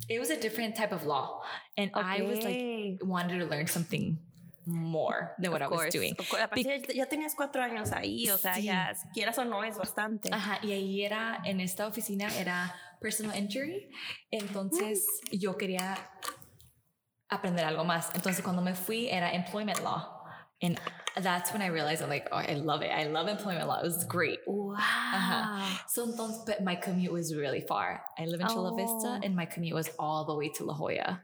[0.09, 1.43] It was a different type of law.
[1.77, 4.19] And I was like, wanted to learn something
[4.67, 6.15] more than what I Of was course, doing.
[6.41, 8.65] Aparte, ya, tenías cuatro años ahí, o sea, Sí.
[8.65, 10.29] ya quieras o no es bastante.
[10.33, 13.91] Ajá, y ahí era, en esta oficina era personal injury,
[14.31, 15.97] entonces yo quería
[17.29, 18.11] aprender algo más.
[18.15, 20.21] Entonces cuando me fui era employment law.
[20.61, 20.79] And
[21.21, 22.91] that's when I realized I'm like, oh, I love it.
[22.91, 23.79] I love employment law.
[23.81, 24.41] It was great.
[24.47, 24.53] Uh-huh.
[24.53, 24.79] Wow.
[24.79, 25.63] Ajá.
[25.89, 28.03] So entonces, but my commute was really far.
[28.19, 28.77] I live in Chula Oh.
[28.77, 31.21] Vista and my commute was all the way to La Jolla.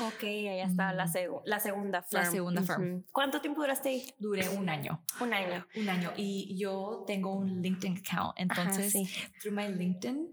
[0.00, 1.12] Ok, ahí está la, mm-hmm.
[1.12, 2.22] segu- la segunda firm.
[2.24, 2.82] La segunda firm.
[2.82, 3.04] Ujú.
[3.12, 4.12] ¿Cuánto tiempo duraste ahí?
[4.18, 4.98] Duré un año.
[5.20, 5.64] Un año.
[5.76, 6.10] Un año.
[6.16, 8.32] Y yo tengo un LinkedIn account.
[8.38, 9.06] Entonces, sí.
[9.40, 10.28] through my LinkedIn,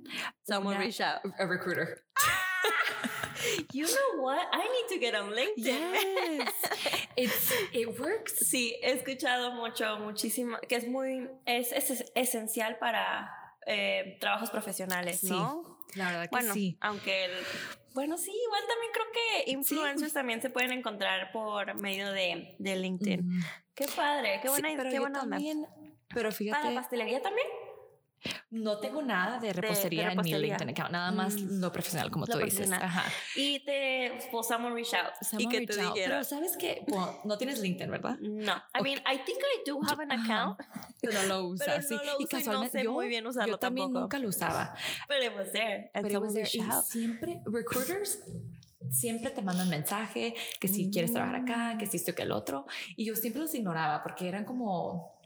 [0.47, 1.19] Someone una- reach out.
[1.39, 2.03] a recruiter.
[3.73, 4.39] You know what?
[4.51, 6.39] I need to get on LinkedIn.
[6.39, 6.53] Yes.
[7.15, 8.33] It's, it works.
[8.47, 13.29] Sí, he escuchado mucho, muchísimo, que es muy, es, es esencial para
[13.65, 15.79] eh, trabajos profesionales, Sí, ¿no?
[15.95, 16.77] la verdad que Bueno, sí.
[16.81, 17.31] aunque el,
[17.93, 22.75] bueno, sí, igual también creo que influencers también se pueden encontrar por medio de, de
[22.77, 23.41] LinkedIn.
[23.75, 25.67] Qué padre, qué Sí, buena, pero qué buena también,
[26.09, 27.47] pero ¿Para fíjate, la pastelería también?
[28.51, 30.37] No tengo nada de repostería, en mi repostería.
[30.39, 31.59] LinkedIn account, nada más Mm.
[31.61, 32.71] lo profesional, como Lo tú dices.
[32.71, 33.03] Ajá.
[33.35, 35.13] Y te, pues, someone reach out.
[35.21, 35.93] y Someone que reach te out.
[35.95, 36.85] Pero sabes que
[37.23, 38.17] no tienes LinkedIn, ¿verdad?
[38.19, 40.59] No, I mean, I think I do have an account,
[41.01, 41.67] Pero no lo usas.
[41.67, 41.95] Pero sí.
[41.95, 44.01] no lo y uso y no casualmente sé yo, muy bien usarlo yo también tampoco.
[44.01, 44.75] nunca lo usaba.
[45.07, 45.89] but it was there.
[45.93, 46.49] and Pero it was there.
[46.51, 48.19] Y siempre, recruiters
[48.91, 52.65] siempre te mandan mensaje que si quieres trabajar acá, que si esto que el otro.
[52.95, 55.18] Y yo siempre los ignoraba porque eran como,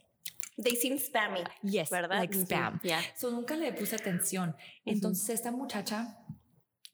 [0.58, 2.20] They seem spammy, yes, ¿verdad?
[2.20, 2.80] like spam.
[2.84, 3.02] yeah.
[3.16, 4.56] So nunca le puse atención.
[4.86, 6.18] Entonces esta muchacha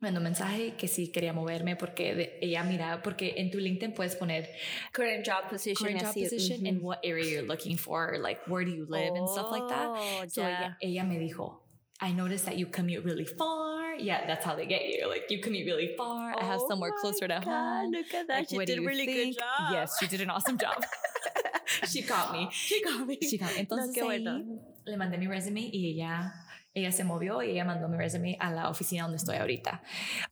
[0.01, 3.57] me mandó un mensaje que sí quería moverme porque de- ella miraba, porque en tu
[3.59, 4.47] LinkedIn puedes poner
[4.93, 5.75] Current job position.
[5.87, 9.27] current job position and what area you're looking for, like where do you live and
[9.27, 9.87] stuff like that.
[9.89, 10.47] Oh, So ya.
[10.47, 11.59] ella, ella me dijo,
[12.01, 13.95] I noticed that you commute really far.
[13.95, 15.09] Yeah, that's how they get you.
[15.09, 16.33] Like you commute really far.
[16.39, 17.91] I have Oh somewhere closer to God, home.
[17.91, 18.37] Look at that.
[18.39, 19.35] Like, she did a really think?
[19.35, 19.73] good job.
[19.73, 20.81] Yes, she did an awesome job.
[21.87, 22.47] she caught me.
[22.51, 23.17] She got me.
[23.21, 23.59] She got me.
[23.61, 24.61] Entonces ahí bueno.
[24.85, 26.33] le mandé mi resume y ella,
[26.73, 29.81] ella se movió y ella mandó mi resume a la oficina donde estoy ahorita.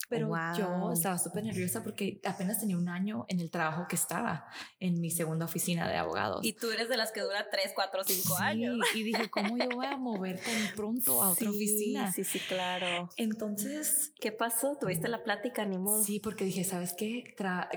[0.10, 0.92] Pero yo Wow.
[0.94, 4.46] estaba súper nerviosa porque apenas tenía un año en el trabajo que estaba
[4.80, 6.46] en mi segunda oficina de abogados.
[6.46, 8.78] Y tú eres de las que dura 3, 4, 5 Sí, años.
[8.96, 12.12] Y dije, ¿cómo yo voy a mover tan pronto a otra Sí, oficina?
[12.12, 13.10] Sí, sí, claro.
[13.18, 14.78] Entonces, ¿Qué pasó?
[14.80, 15.66] ¿Tuviste la plática?
[15.66, 16.04] Ni modo.
[16.04, 17.36] sí, porque dije, ¿sabes qué?
[17.38, 17.68] Tra-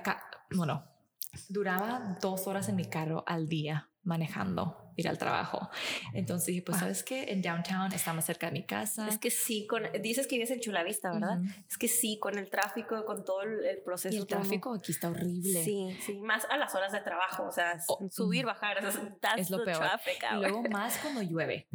[0.53, 0.85] bueno,
[1.49, 5.69] duraba dos horas en mi carro al día manejando, ir al trabajo.
[6.15, 6.79] Entonces dije, pues.
[6.79, 7.33] ¿sabes qué?
[7.33, 9.07] En downtown está más cerca de mi casa.
[9.09, 11.39] Es que sí, con, dices que vives en Chulavista, ¿verdad?
[11.39, 11.51] Ujú.
[11.69, 14.15] Es que sí, con el tráfico, con todo el, el proceso.
[14.15, 15.63] y el tráfico aquí está horrible.
[15.65, 19.17] Sí, sí, más a las horas de trabajo, o sea, Oh, subir, bajar, o sea,
[19.21, 19.79] that's Es lo peor.
[19.79, 21.69] traffic Y luego más cuando llueve.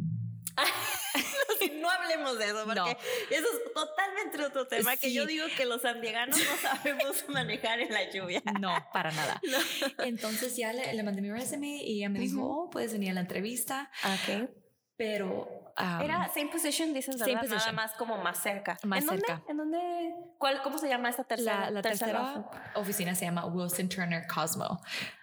[1.81, 2.87] No hablemos de eso, porque No.
[2.87, 2.97] eso
[3.29, 8.09] es totalmente otro tema, que yo digo que los sandieganos no sabemos manejar en la
[8.11, 8.41] lluvia.
[8.59, 9.41] No, para nada.
[9.99, 13.13] Entonces ya le, le mandé mi resume y ella me dijo, oh, puedes venir a
[13.13, 14.49] la entrevista, Ok.
[14.97, 15.64] pero...
[15.79, 17.43] um, Era same position, dices, Same ¿verdad?
[17.43, 17.75] Nada position.
[17.75, 18.77] más como más cerca.
[18.83, 19.23] Más ¿En dónde?
[19.25, 19.43] cerca.
[19.49, 20.13] ¿En dónde?
[20.37, 21.61] ¿Cuál, ¿Cómo se llama esta tercera?
[21.65, 24.79] la, la tercera oficina se llama Wilson Turner Cosmo.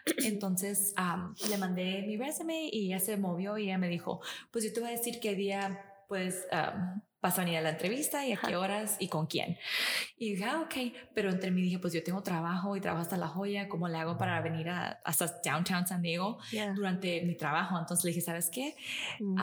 [0.24, 4.64] Entonces um, le mandé mi resume y ella se movió y ella me dijo, pues
[4.64, 8.26] yo te voy a decir qué día pues um, vas a venir a la entrevista
[8.26, 9.56] y a qué horas y con quién.
[10.18, 10.74] Y dije, ah, ok,
[11.14, 13.96] pero entre mí dije, pues yo tengo trabajo y trabajo hasta La Joya, ¿cómo le
[13.96, 16.72] hago para venir a, hasta downtown San Diego Yeah.
[16.74, 17.78] durante mi trabajo?
[17.78, 18.76] Entonces le dije, ¿sabes qué?
[19.20, 19.38] Mm.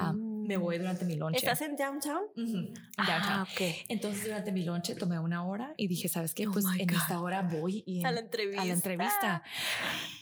[0.50, 1.38] Me voy durante mi lonche.
[1.38, 2.24] ¿Estás en downtown?
[2.36, 3.42] Ujú, en Ah, downtown.
[3.42, 3.76] ok.
[3.88, 6.48] Entonces durante mi lonche tomé una hora y dije, ¿sabes qué?
[6.48, 6.98] Oh Pues en God.
[6.98, 8.62] esta hora voy y en- A la entrevista.
[8.62, 9.44] a la entrevista.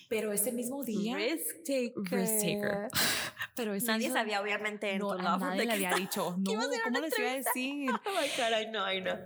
[0.09, 2.03] Pero ese mismo día, Risk taker.
[2.19, 2.87] Risk taker.
[3.55, 6.99] pero ese Nadie mismo- sabía, obviamente, en no, a nadie le había dicho, no, ¿cómo
[7.01, 7.89] les iba a decir?
[8.05, 9.17] Oh my God, I know, I know.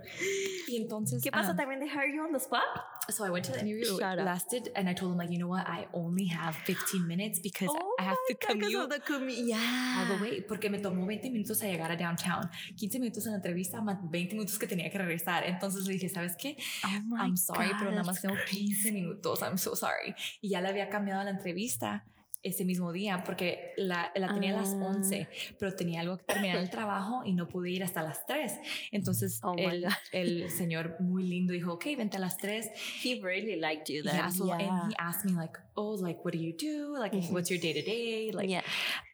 [0.68, 1.50] Y entonces, ¿Qué pasó?
[1.52, 2.62] ah, ¿También de you on the spot?
[3.08, 3.98] so I went to the interview.
[3.98, 4.26] Shut it up.
[4.26, 5.66] lasted, and I told him like, you know what?
[5.68, 9.38] I only have 15 minutes because Oh I have to God, commute the commute.
[9.44, 9.98] Yeah.
[10.08, 13.32] all the way porque me tomó 20 minutos a llegar a downtown, 15 minutos en
[13.32, 15.44] la entrevista, más 20 minutos que tenía que regresar.
[15.44, 16.56] Entonces le dije, ¿sabes qué?
[16.84, 18.66] Oh I'm sorry, God, pero nada más tengo crazy.
[18.66, 19.42] 15 minutos.
[19.42, 20.14] I'm so sorry.
[20.40, 22.04] Y ya le había cambiado la entrevista
[22.44, 24.86] ese mismo día porque la, la tenía a las Ah.
[24.96, 25.28] 11,
[25.60, 28.58] pero tenía algo que terminar el trabajo y no pude ir hasta las 3.
[28.90, 32.68] Entonces Oh el, el señor muy lindo dijo, ok, vente a las 3.
[33.04, 34.16] He really liked you then.
[34.16, 34.56] Yeah, so, yeah.
[34.58, 36.98] and he asked me like, oh, like, what do you do?
[36.98, 37.30] Like, Mhm.
[37.32, 38.32] what's your day to day?
[38.32, 38.62] Like, yeah.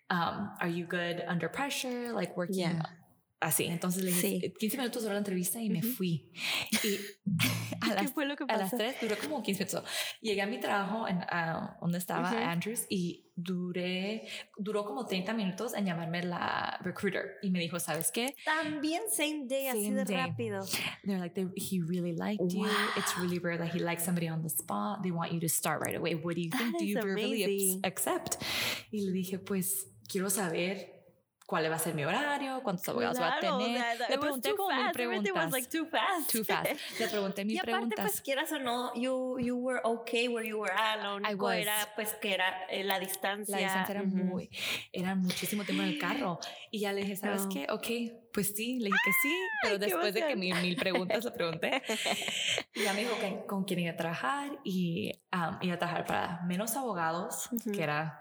[0.08, 2.12] um, are you good under pressure?
[2.14, 2.82] Like working Yeah.
[3.40, 3.64] Así.
[3.66, 4.54] Entonces le dije, Sí.
[4.58, 5.88] 15 minutos duró la entrevista y me Ujú.
[5.88, 6.32] fui.
[6.84, 6.96] Y
[7.80, 8.76] a ¿Qué las, fue lo que a las pasó?
[8.78, 9.84] 3 duró como 15 minutos.
[10.20, 12.36] Llegué a mi trabajo en ah, donde estaba Ujú.
[12.38, 18.10] Andrews y duré, duró como 30 minutos en llamarme la recruiter y me dijo, ¿sabes
[18.10, 18.34] qué?
[18.44, 20.16] También same day, así Same de day.
[20.16, 20.64] rápido.
[21.04, 22.66] They're like, they, he really liked you.
[22.96, 23.22] It's Wow.
[23.22, 25.02] really rare that he likes somebody on the spot.
[25.04, 26.14] They want you to start right away.
[26.16, 26.72] What do you think?
[26.72, 28.42] That Do is you really accept?
[28.90, 30.97] Y le dije, pues quiero saber
[31.48, 33.78] cuál va a ser mi horario, cuántos abogados va a Claro, tener.
[33.80, 34.78] sea, it Le was pregunté como mil.
[34.90, 35.52] Everything was preguntas.
[35.52, 36.30] like too fast.
[36.30, 36.70] Too fast.
[37.00, 38.04] Le pregunté mil Y aparte, preguntas.
[38.04, 41.02] pues quieras o no, you, you were okay where you were at.
[41.02, 41.56] Lo I único was.
[41.56, 43.56] era, pues, que era eh, la distancia.
[43.56, 44.14] la distancia era Ujú.
[44.16, 44.50] muy,
[44.92, 46.38] era muchísimo tiempo en el carro.
[46.70, 47.48] Y ya le dije, ¿sabes No.
[47.48, 47.66] qué?
[47.70, 47.86] Ok,
[48.34, 51.30] pues sí, le dije que sí, pero qué después de que mil, mil preguntas le
[51.30, 51.82] pregunté.
[52.74, 56.04] Y ya me dijo que, con quién iba a trabajar y um, iba a trabajar
[56.04, 58.18] para menos abogados, que era,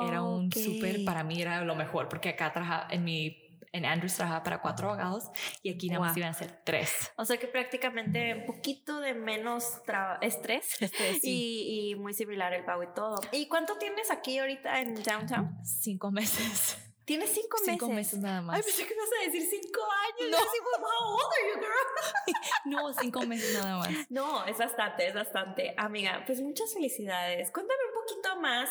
[0.00, 3.46] era un súper, para mí era lo mejor, porque acá trabajaba en mi...
[3.72, 5.30] En Andrews trabajaba para cuatro abogados
[5.62, 6.18] y aquí nada más Wow.
[6.18, 7.12] iban a ser tres.
[7.16, 9.80] O sea que prácticamente un poquito de menos
[10.22, 10.76] estrés
[11.20, 11.20] sí.
[11.22, 13.14] y, y muy similar el pago y todo.
[13.30, 15.56] ¿Y cuánto tienes aquí ahorita en downtown?
[15.64, 16.78] Cinco meses.
[17.04, 17.72] Tienes cinco meses.
[17.74, 18.56] Cinco meses nada más.
[18.56, 20.30] Ay, pensé que ibas a decir cinco años.
[20.32, 20.38] No.
[20.38, 22.36] Yo así, "Well, how old are you, girl?
[22.64, 23.88] No, cinco meses nada más.
[24.10, 25.74] No, es bastante, es bastante.
[25.76, 27.50] Amiga, pues muchas felicidades.
[27.52, 28.68] Cuéntame un poquito más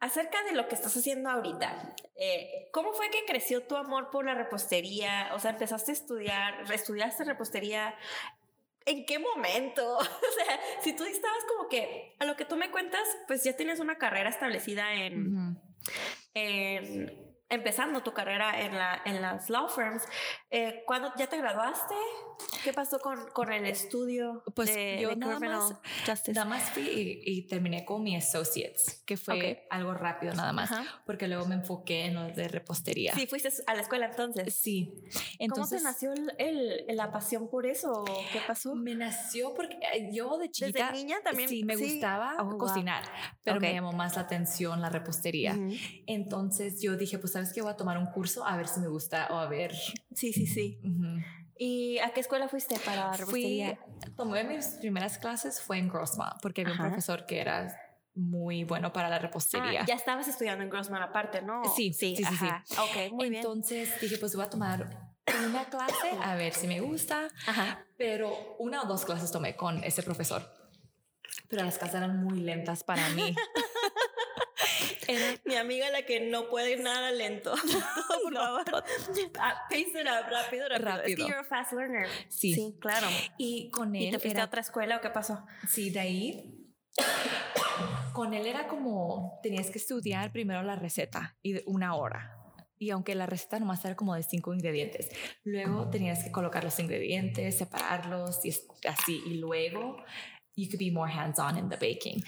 [0.00, 1.94] acerca de lo que estás haciendo ahorita.
[2.16, 5.30] Eh, ¿Cómo fue que creció tu amor por la repostería?
[5.34, 7.94] O sea, empezaste a estudiar, estudiaste repostería.
[8.86, 9.98] ¿En qué momento?
[9.98, 13.54] O sea, si tú estabas como que, a lo que tú me cuentas, pues ya
[13.56, 15.58] tienes una carrera establecida en,
[16.34, 20.04] en- empezando tu carrera en, la, en las law firms.
[20.52, 21.94] Eh, ¿Cuándo ya te graduaste?
[22.64, 26.32] ¿Qué pasó con, con el estudio Pues de, yo de nada más- justice?
[26.32, 29.58] Nada más fui y, y terminé con mi associates, que fue Ok.
[29.70, 31.02] algo rápido nada más, Ajá.
[31.06, 33.14] porque luego me enfoqué en lo de repostería.
[33.14, 34.52] Sí, fuiste a la escuela entonces.
[34.56, 34.92] Sí.
[34.92, 38.04] ¿Cómo Entonces, te nació el, el- la pasión por eso?
[38.32, 38.74] ¿Qué pasó?
[38.74, 39.78] Me nació porque
[40.12, 41.48] yo de chiquita niña también?
[41.48, 41.92] sí me Sí.
[41.92, 42.58] gustaba Oh, wow.
[42.58, 43.04] cocinar,
[43.44, 43.62] pero Ok.
[43.62, 45.52] me llamó más la atención la repostería.
[45.54, 45.74] Ujú.
[46.08, 48.88] Entonces yo dije, pues sabes que voy a tomar un curso a ver si me
[48.88, 49.72] gusta o a ver.
[50.14, 50.80] Sí, sí, sí.
[50.84, 51.22] Ujú.
[51.58, 53.18] ¿Y a qué escuela fuiste para Fui,
[53.62, 53.78] repostería?
[54.16, 56.84] tomé mis primeras clases fue en Grossmont porque había Ajá.
[56.84, 57.76] un profesor que era
[58.14, 59.82] muy bueno para la repostería.
[59.82, 61.62] Ah, ya estabas estudiando en Grossman aparte, ¿no?
[61.76, 62.24] Sí, sí, sí, sí.
[62.24, 62.64] ajá.
[62.82, 63.42] Ok, muy bien.
[63.42, 65.12] Entonces dije, pues voy a tomar
[65.48, 67.84] una clase a ver si me gusta, Ajá.
[67.96, 70.42] pero una o dos clases tomé con ese profesor.
[71.48, 73.34] Pero las clases eran muy lentas para mí.
[75.10, 77.52] Era- Mi amiga la que no puede ir nada lento.
[77.62, 78.84] Todo, por favor.
[79.40, 80.74] Ah, pace it up, rápido, rápido.
[80.74, 81.16] Es Rápido.
[81.26, 82.06] que you're a fast learner.
[82.28, 82.54] Sí.
[82.54, 83.06] Sí, claro.
[83.38, 85.44] y con ¿Y él te fuiste era a otra escuela o qué pasó?
[85.68, 86.56] Sí, de ahí.
[88.12, 92.36] Con él era como tenías que estudiar primero la receta y de una hora.
[92.78, 95.10] Y aunque la receta nomás era como de cinco ingredientes,
[95.44, 99.22] luego tenías que colocar los ingredientes, separarlos y es- así.
[99.26, 100.02] Y luego
[100.56, 102.22] you could be more hands on in the baking.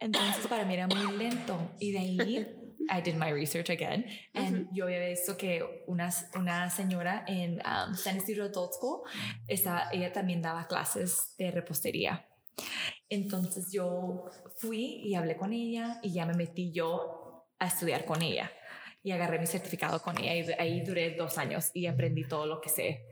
[0.00, 1.72] Entonces para mí era muy lento.
[1.78, 2.46] Y de ahí
[2.90, 4.04] I did my research again.
[4.34, 9.02] And yo había visto que una, una señora en um, San Isidro Adult School,
[9.46, 12.26] ella también daba clases de repostería.
[13.08, 14.24] Entonces yo
[14.56, 18.50] fui y hablé con ella y ya me metí yo a estudiar con ella
[19.02, 22.60] y agarré mi certificado con ella y ahí duré dos años y aprendí todo lo
[22.60, 23.06] que sé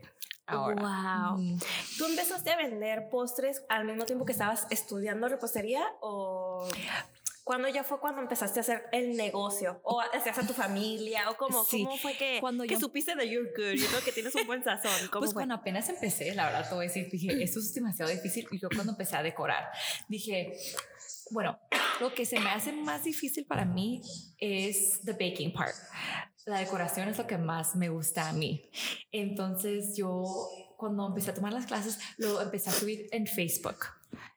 [0.49, 1.31] ahora.
[1.35, 1.57] Wow.
[1.97, 6.67] ¿Tú empezaste a vender postres al mismo tiempo que estabas estudiando repostería o
[7.43, 11.35] cuándo ya fue cuando empezaste a hacer el negocio o hacías a tu familia o
[11.37, 14.35] cómo, Sí, cómo fue que, cuando que yo- supiste de you're good y que tienes
[14.35, 14.91] un buen sazón?
[15.09, 15.41] ¿Cómo Pues fue?
[15.41, 18.47] cuando apenas empecé, la verdad te voy a decir, dije, esto es demasiado difícil.
[18.51, 19.63] Y yo cuando empecé a decorar,
[20.07, 20.53] dije,
[21.31, 21.59] bueno,
[21.99, 24.01] lo que se me hace más difícil para mí
[24.37, 25.73] es the baking part.
[26.49, 28.67] La decoración es lo que más me gusta a mí.
[29.11, 33.85] Entonces yo cuando empecé a tomar las clases, lo empecé a subir en Facebook.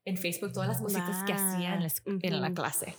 [0.05, 2.95] En Facebook todas las cositas que hacía en la, en la clase.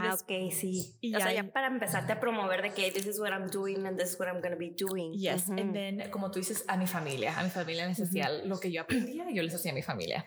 [0.00, 0.94] Ah, ok, sí.
[1.00, 3.84] y o sea, ya- para empezarte a promover de que this is what I'm doing
[3.86, 5.12] and this is what I'm going to be doing.
[5.12, 5.60] Yes, Ujú.
[5.60, 8.70] and then, como tú dices, a mi familia, a mi familia les hacía lo que
[8.72, 10.24] yo aprendía, yo les hacía a mi familia.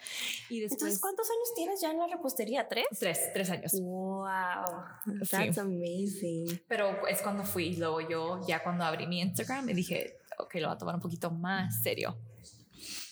[0.49, 2.67] Y después, Entonces, ¿cuántos años tienes ya en la repostería?
[2.67, 2.85] ¿Tres?
[2.99, 3.71] tres, tres años.
[3.81, 4.65] Wow,
[5.23, 5.29] Sí.
[5.31, 6.61] that's amazing.
[6.67, 10.55] Pero es cuando fui, y luego yo, ya cuando abrí mi Instagram, me dije, ok,
[10.55, 12.17] lo voy a tomar un poquito más serio.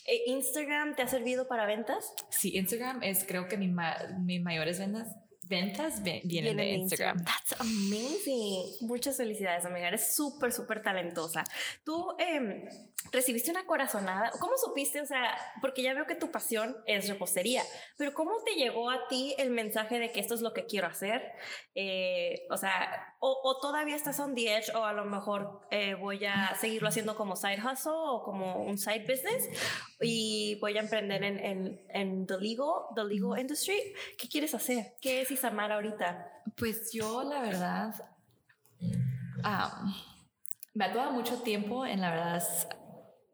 [0.06, 2.14] Eh, ¿Instagram te ha servido para ventas?
[2.30, 5.08] Sí, Instagram es creo que mi ma- mis mayores ventas,
[5.48, 7.24] ventas ve- vienen de Instagram.
[7.24, 8.66] That's amazing.
[8.82, 9.88] Muchas felicidades, amiga.
[9.88, 11.44] Eres súper, súper talentosa.
[11.84, 12.66] Tú em,
[13.12, 14.32] recibiste una corazonada.
[14.40, 15.02] ¿Cómo supiste?
[15.02, 17.64] O sea, porque ya veo que tu pasión es repostería,
[17.98, 20.88] pero ¿cómo te llegó a ti el mensaje de que esto es lo que quiero
[20.88, 21.22] hacer?
[21.76, 25.96] Eh, o sea, o, o todavía estás on the edge, o a lo mejor eh,
[25.96, 29.48] voy a seguirlo haciendo como side hustle o como un side business
[30.02, 33.78] y voy a emprender en, en, en the legal, the legal industry.
[34.18, 34.94] ¿Qué quieres hacer?
[35.02, 36.42] ¿Qué es Isamar ahorita?
[36.58, 37.94] Pues yo, la verdad,
[39.44, 39.94] am,
[40.74, 42.44] me ha tomado mucho tiempo en la verdad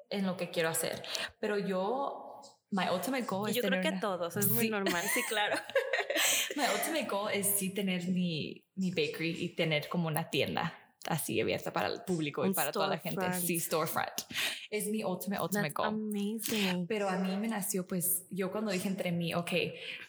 [0.09, 1.03] en lo que quiero hacer,
[1.39, 4.65] pero yo, my ultimate goal Y es yo creo tener que una- todos, es muy
[4.65, 4.69] Sí.
[4.69, 5.55] normal, sí, claro.
[6.55, 10.73] My ultimate goal es sí tener mi, mi bakery y tener como una tienda
[11.07, 13.21] así abierta para el público y para toda la gente.
[13.21, 13.45] storefront.
[13.45, 14.21] Sí, storefront.
[14.69, 15.87] Es mi ultimate, ultimate That's goal.
[15.87, 16.85] amazing.
[16.87, 19.51] Pero a mí me nació, pues, yo cuando dije entre mí, ok,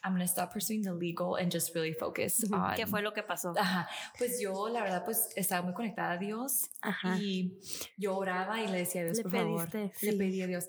[0.04, 2.74] I'm gonna stop pursuing the legal and just really focus on...
[2.74, 3.54] ¿Qué fue lo que pasó?
[3.56, 7.16] Ajá, pues yo la verdad pues estaba muy conectada a Dios Ajá.
[7.18, 7.58] y
[7.96, 10.18] yo oraba y le decía a Dios, Le por favor, pediste, le sí.
[10.18, 10.66] pedí a Dios,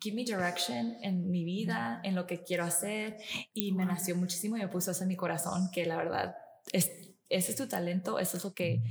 [0.00, 3.18] give me direction en mi vida, en lo que quiero hacer
[3.52, 6.36] y me nació muchísimo y me puso eso en mi corazón que la verdad
[6.72, 6.90] es,
[7.30, 8.82] ese es tu talento, eso es lo que...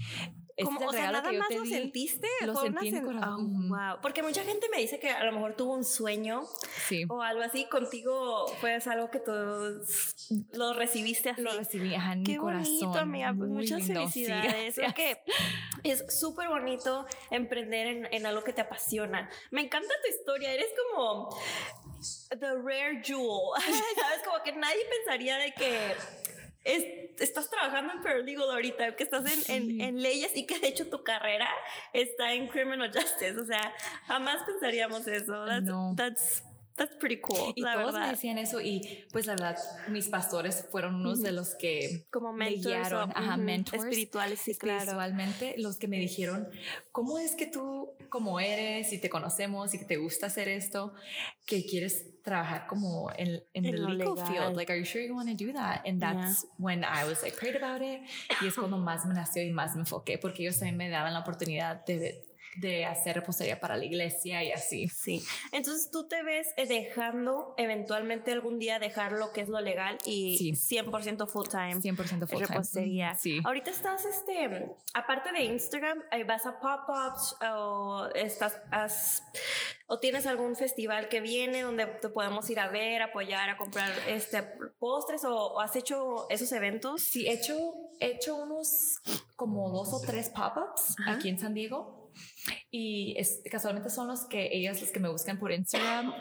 [0.57, 1.69] este Como, es el o sea, nada que yo más te lo di.
[1.69, 2.27] sentiste.
[2.45, 3.71] Lo sentí en sen- corazón.
[3.71, 4.01] Oh, wow.
[4.01, 6.43] Porque mucha gente me dice que a lo mejor tuvo un sueño
[6.87, 7.03] Sí.
[7.07, 7.65] o algo así.
[7.69, 9.31] Contigo fue algo que tú
[10.53, 11.41] lo recibiste así.
[11.41, 12.75] Lo recibí ajá, en Qué mi corazón.
[12.79, 13.33] bonito, amiga.
[13.37, 14.07] Pues Muy muchas lindo.
[14.07, 14.75] Sí, felicidades.
[14.75, 14.93] Creo gracias.
[14.93, 19.29] que es súper bonito emprender en, en algo que te apasiona.
[19.51, 20.51] Me encanta tu historia.
[20.53, 21.29] Eres como
[22.31, 23.51] the rare jewel.
[23.61, 25.93] Sabes, como que nadie pensaría de que
[26.75, 29.81] es- estás trabajando en paralegal ahorita, que estás en, en- Sí.
[29.81, 31.49] en leyes y que de hecho tu carrera
[31.93, 33.37] está en criminal justice.
[33.37, 33.73] O sea,
[34.07, 35.45] jamás pensaríamos eso.
[35.45, 35.93] That's, No.
[35.97, 36.43] that's,
[36.79, 37.53] that's pretty cool.
[37.55, 38.11] Y la todos me verdad.
[38.13, 39.57] decían eso y pues la verdad
[39.89, 44.39] mis pastores fueron unos de los que como me mentors, guiaron, o- ajá, mentors espirituales,
[44.39, 44.79] sí, claro.
[44.79, 46.49] espiritualmente, los que me dijeron,
[46.91, 50.93] ¿cómo es que tú, como eres y te conocemos y que te gusta hacer esto,
[51.45, 54.27] que quieres trabajar como en, en En the legal legal.
[54.27, 54.55] field?
[54.55, 55.81] Like, are you sure you want to do that?
[55.85, 58.01] And that's when I was like, prayed about it.
[58.41, 61.13] Y es cuando más me nació y más me enfoqué, porque ellos también me daban
[61.13, 62.23] la oportunidad de,
[62.59, 64.87] de hacer repostería para la iglesia y así.
[64.89, 65.23] Sí.
[65.51, 69.97] Entonces tú te ves eh, dejando eventualmente algún día dejar lo que es lo legal
[70.05, 70.51] y Sí.
[70.77, 71.75] 100% full time.
[71.81, 72.47] 100% full time.
[72.47, 73.15] repostería.
[73.15, 73.39] Sí.
[73.43, 79.23] Ahorita estás, este, aparte de Instagram, eh, vas a pop-ups o estás, has-
[79.87, 83.91] o tienes algún festival que viene donde te podemos ir a ver, apoyar, a comprar
[84.07, 84.43] este
[84.79, 87.01] postres o, o has hecho esos eventos.
[87.01, 87.55] Sí, he hecho,
[87.99, 88.99] he hecho unos
[89.35, 91.98] como dos o tres pop-ups aquí en San Diego.
[92.71, 96.13] Y es, casualmente son los que ellas, los que me buscan por Instagram.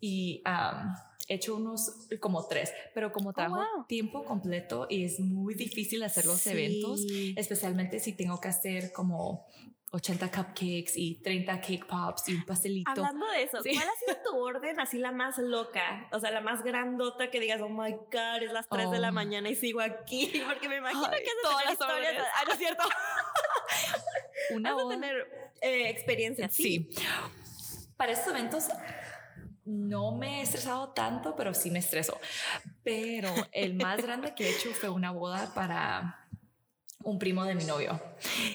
[0.00, 0.94] Y um,
[1.28, 3.86] he hecho unos como tres, pero como trabajo Oh, wow.
[3.86, 6.50] tiempo completo y es muy difícil hacer los Sí.
[6.50, 7.00] eventos,
[7.36, 9.44] especialmente si tengo que hacer como
[9.92, 12.90] 80 cupcakes y 30 cake pops y un pastelito.
[12.90, 13.70] Hablando de eso, Sí.
[13.74, 16.08] ¿cuál ha sido tu orden así la más loca?
[16.12, 19.08] O sea, la más grandota que digas, oh my God, es las 3 de la
[19.08, 19.12] Oh.
[19.12, 20.30] mañana y sigo aquí.
[20.46, 22.14] Porque me imagino Ay, que de todas las historias.
[22.36, 22.82] Ah, no es cierto.
[24.54, 26.62] Una de boda- tener eh, experiencia así.
[26.62, 26.88] Sí.
[27.96, 28.64] Para estos eventos
[29.64, 32.18] no me he estresado tanto, pero sí me estreso.
[32.84, 36.22] Pero el más grande que he hecho fue una boda para
[37.02, 38.00] un primo de mi novio.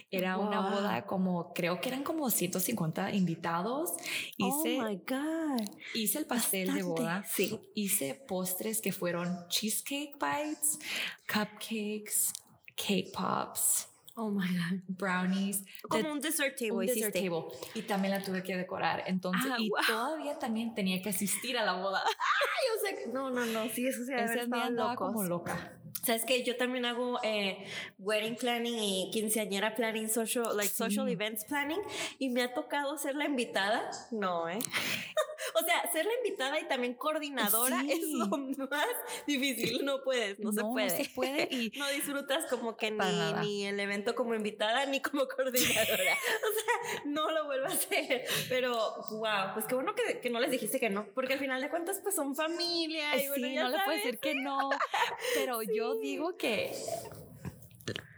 [0.10, 3.92] Era una boda como, creo que eran como 150 invitados.
[4.38, 5.62] Hice, oh my God.
[5.96, 7.24] hice el pastel de boda.
[7.30, 7.60] Sí.
[7.76, 10.80] Hice postres que fueron cheesecake bites,
[11.28, 12.32] cupcakes,
[12.76, 14.80] cake pops, Oh my God.
[14.88, 15.64] brownies.
[15.88, 19.50] Como de un dessert table un dessert table y también la tuve que decorar entonces
[19.52, 19.80] Ah, y wow.
[19.88, 23.70] todavía también tenía que asistir a la boda Ay, o sea, no, no, no.
[23.70, 27.64] Sí, eso se ese día andaba como loca Sabes que yo también hago eh,
[28.00, 30.76] wedding planning y quinceañera planning, social, like Sí.
[30.78, 31.78] social events planning,
[32.18, 33.88] y me ha tocado ser la invitada.
[34.10, 34.58] No, ¿eh?
[35.62, 38.88] O sea, ser la invitada y también coordinadora es lo más
[39.26, 39.84] difícil.
[39.86, 40.88] No puedes, no, se puede.
[40.88, 45.02] No se puede y no disfrutas como que ni, ni, el evento como invitada ni
[45.02, 46.14] como coordinadora.
[46.14, 48.26] o sea, no lo vuelvo a hacer.
[48.50, 51.62] Pero, wow, pues qué bueno que, que, no les dijiste que no, porque al final
[51.62, 53.16] de cuentas, pues son familia.
[53.16, 54.70] Y sí, no le puedes decir que no.
[55.36, 56.74] Pero yo digo que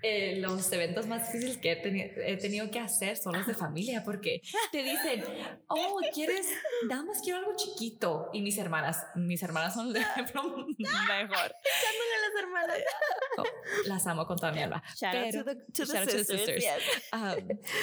[0.06, 4.42] eh, los eventos más difíciles que he, tenido que hacer son los de familia, porque
[4.72, 5.24] te dicen,
[5.68, 6.46] oh, ¿quieres?
[6.90, 8.30] Nada más quiero algo chiquito.
[8.34, 10.68] Y mis hermanas, mis hermanas son el ejemplo mejor.
[10.76, 12.80] Echándole a las hermanas.
[13.38, 13.44] Oh,
[13.86, 14.84] las amo con toda mi alma.
[15.00, 15.46] pero,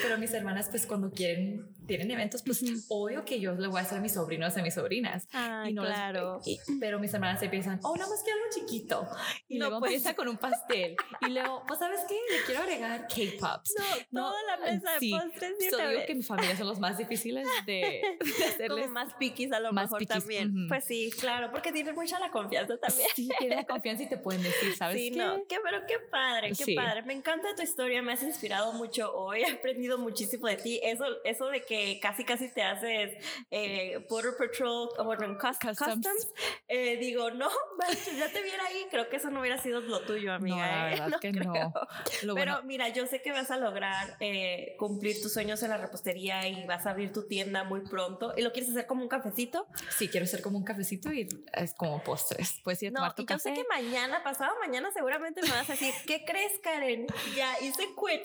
[0.03, 3.83] pero mis hermanas, pues cuando quieren, tienen eventos, pues obvio que yo le voy a
[3.83, 5.27] hacer a mis sobrinos a mis sobrinas.
[5.67, 6.41] y no claro.
[6.81, 9.09] pero mis hermanas se piensan, oh, nada más quiero algo chiquito.
[9.49, 9.93] Y luego pues.
[9.93, 10.97] empieza con un pastel.
[11.23, 12.37] Y luego, pues, ¿sabes qué?
[12.37, 13.75] Le quiero agregar K-Pops.
[14.11, 15.55] No, toda la mesa de postres.
[15.59, 18.03] Sí, digo que mi familia son los más difíciles de,
[18.39, 18.69] de hacerles.
[18.69, 20.69] Como más piquis a lo mejor también.
[20.69, 23.09] Pues sí, claro, porque tienen mucha la confianza también.
[23.15, 25.19] Sí, tienen la confianza y te pueden decir, ¿sabes sí, qué?
[25.19, 27.03] No, qué, pero qué padre, qué padre.
[27.03, 30.81] Me encanta tu historia, me has inspirado mucho hoy, he aprendido muchísimo de ti.
[30.83, 33.13] Eso, eso de que casi, casi te haces
[33.51, 36.33] eh, Border Patrol, o bueno, Customs, Customs
[36.69, 37.49] eh, digo, no,
[38.19, 40.91] ya te viera ahí, creo que eso no hubiera sido lo tuyo, amiga.
[40.97, 41.21] No, la ¿eh?
[41.21, 41.73] que no.
[42.35, 46.47] Pero mira, yo sé que vas a lograr eh, cumplir tus sueños en la repostería
[46.49, 48.33] y vas a abrir tu tienda muy pronto.
[48.37, 49.67] ¿Y lo quieres hacer como un cafecito?
[49.97, 52.61] Sí, quiero hacer como un cafecito y es como postres.
[52.65, 55.73] Pues ir a tomar tu Yo sé que mañana, pasado mañana, seguramente me vas a
[55.73, 57.07] decir, ¿qué crees, Karen?
[57.37, 58.23] Ya hice quit.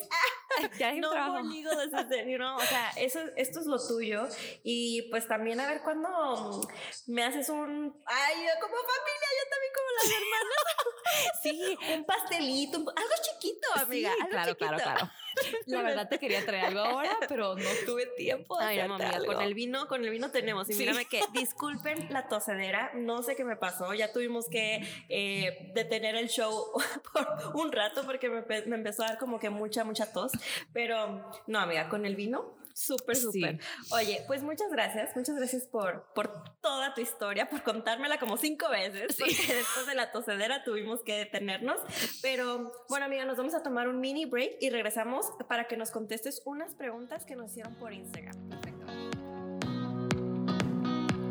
[0.80, 2.56] ya no conmigo desde, you know?
[2.56, 4.28] o sea, eso, esto es lo tuyo.
[4.64, 6.10] Y pues también a ver cuándo
[7.08, 10.86] me haces un, ay, como familia, yo también como las hermanas.
[11.44, 14.12] sí, un pastelito, algo chiquito, amiga.
[14.12, 15.12] Sí, claro, claro, claro.
[15.66, 19.42] La verdad te quería traer algo ahora, pero no tuve tiempo de Ay, amiga, con
[19.42, 20.70] el vino, con el vino tenemos.
[20.70, 23.94] Y mírame que, disculpen la tosedera, no sé qué me pasó.
[23.94, 26.72] Ya tuvimos que eh, detener el show
[27.14, 30.32] por un rato porque me, me empezó a dar como que mucha, mucha tos.
[30.74, 33.60] Pero no, amiga, con el vino Súper, súper.
[33.92, 38.70] Oye, pues muchas gracias, muchas gracias por, por toda tu historia, por contármela como cinco
[38.70, 41.78] veces, porque después de la tosedera tuvimos que detenernos.
[42.22, 45.90] Pero bueno, amiga, nos vamos a tomar un mini break y regresamos para que nos
[45.90, 48.50] contestes unas preguntas que nos hicieron por Instagram.
[48.50, 48.86] Perfecto.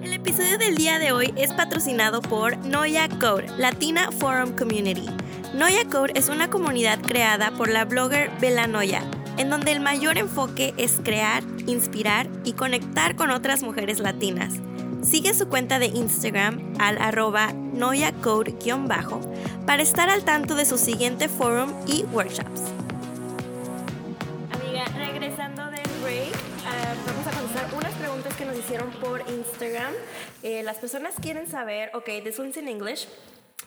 [0.03, 5.11] El episodio del día de hoy es patrocinado por Noya Code, Latina Forum Community.
[5.53, 9.03] Noya Code es una comunidad creada por la blogger Bella Noya
[9.37, 14.55] en donde el mayor enfoque es crear, inspirar y conectar con otras mujeres latinas.
[15.03, 19.21] Sigue su cuenta de Instagram al arroba noyacode-bajo
[19.67, 22.63] para estar al tanto de su siguiente forum y workshops.
[24.53, 26.35] Amiga, regresando del break,
[26.67, 29.93] ah, vamos a contestar unas preguntas que nos hicieron por Instagram.
[30.43, 33.07] Eh, las personas quieren saber, ok, this one's in English.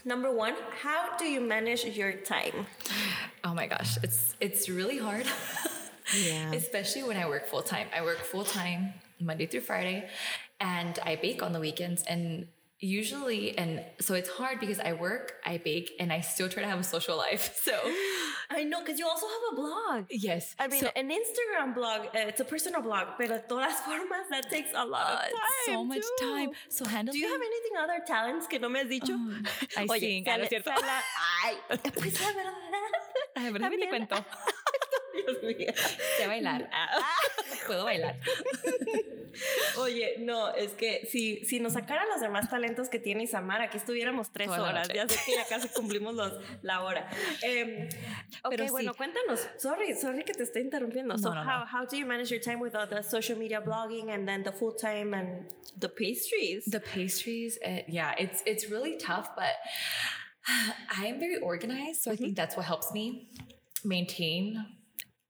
[0.08, 2.66] Number one, how do you manage your time?
[3.44, 5.26] Oh my gosh, it's it's really hard.
[6.16, 6.54] yeah.
[6.54, 7.88] Especially when I work full time.
[7.94, 10.08] I work full time Monday through Friday
[10.62, 12.48] and I bake on the weekends and
[12.80, 16.70] usually and so it's hard because I work, I bake, and I still try to
[16.70, 17.54] have a social life.
[17.68, 17.74] So
[18.50, 20.06] I know because you also have a blog.
[20.10, 20.56] Yes.
[20.58, 24.26] I mean, so, an Instagram blog, uh, it's a personal blog, but de todas formas,
[24.30, 25.32] that takes a lot of time.
[25.66, 26.26] So much too.
[26.26, 26.50] time.
[26.70, 27.12] So handle.
[27.12, 29.14] Do you have anything other talents que no me has dicho?
[29.14, 29.44] Um,
[29.76, 30.70] I Oye, sing, sale, es cierto.
[30.70, 31.04] Sale,
[31.44, 31.56] ay,
[31.94, 32.54] pues la verdad.
[33.36, 34.16] A ver, déjame te cuento.
[35.14, 35.74] Dios mío.
[36.18, 36.70] Sé bailar.
[36.72, 37.04] Ah.
[37.66, 38.16] Puedo bailar.
[39.78, 43.78] Oye, no, es que si, si nos sacaran los demás talentos que tiene Isamar, aquí
[43.78, 44.88] estuviéramos tres horas.
[44.94, 47.10] Ya sé que ya casi cumplimos los, la hora.
[47.44, 47.90] Eh,
[48.44, 48.98] ok, Pero bueno, sí.
[48.98, 49.48] cuéntanos.
[49.58, 51.16] Sorry, sorry que te estoy interrumpiendo.
[51.16, 51.66] No, so, no, how, no.
[51.66, 54.52] how do you manage your time with all the social media blogging and then the
[54.52, 55.46] full time and
[55.78, 56.66] the pastries?
[56.66, 59.56] The pastries, uh, yeah, it's it's really tough, but
[60.98, 62.14] I am very organized, so mm -hmm.
[62.14, 63.28] I think that's what helps me
[63.84, 64.77] maintain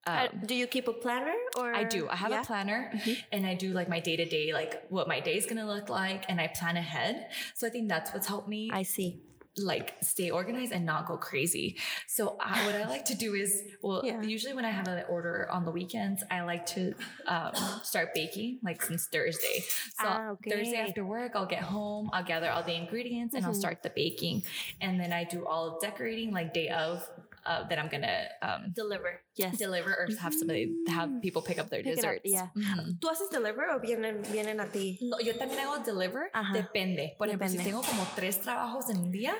[0.07, 2.07] um, do you keep a planner or I do.
[2.09, 2.41] I have yeah?
[2.41, 3.13] a planner mm-hmm.
[3.31, 5.65] and I do like my day to day, like what my day is going to
[5.65, 7.29] look like and I plan ahead.
[7.55, 8.69] So I think that's what's helped me.
[8.71, 9.21] I see.
[9.59, 11.77] Like stay organized and not go crazy.
[12.05, 14.21] So I, what I like to do is, well, yeah.
[14.21, 16.93] usually when I have an order on the weekends, I like to
[17.25, 19.61] um, start baking like since Thursday.
[19.99, 20.51] So ah, okay.
[20.51, 23.49] Thursday after work, I'll get home, I'll gather all the ingredients and mm-hmm.
[23.49, 24.43] I'll start the baking.
[24.79, 27.09] And then I do all decorating like day of
[27.47, 29.21] uh, that I'm gonna um, deliver.
[29.35, 31.19] Yes, deliver or have somebody have mm-hmm.
[31.19, 32.21] people pick up their pick desserts.
[32.25, 32.49] yeah.
[32.55, 32.99] Mm-hmm.
[32.99, 34.99] ¿Tú haces deliver o vienen vienen a ti?
[35.01, 36.29] No, yo también hago deliver.
[36.33, 36.53] Ajá.
[36.53, 37.15] Depende.
[37.17, 39.35] Por ejemplo, si tengo como tres trabajos en un día,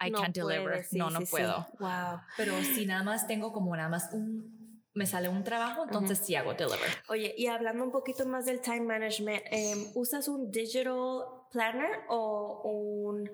[0.00, 0.84] I no can't deliver.
[0.84, 1.66] Sí, no, no sí, puedo.
[1.78, 2.20] Wow.
[2.36, 4.60] Pero si nada más tengo como nada más un
[4.92, 6.90] me sale un trabajo, entonces sí hago deliver.
[7.08, 12.62] Oye, y hablando un poquito más del time management, em, ¿usas un digital planner o
[12.64, 13.30] un,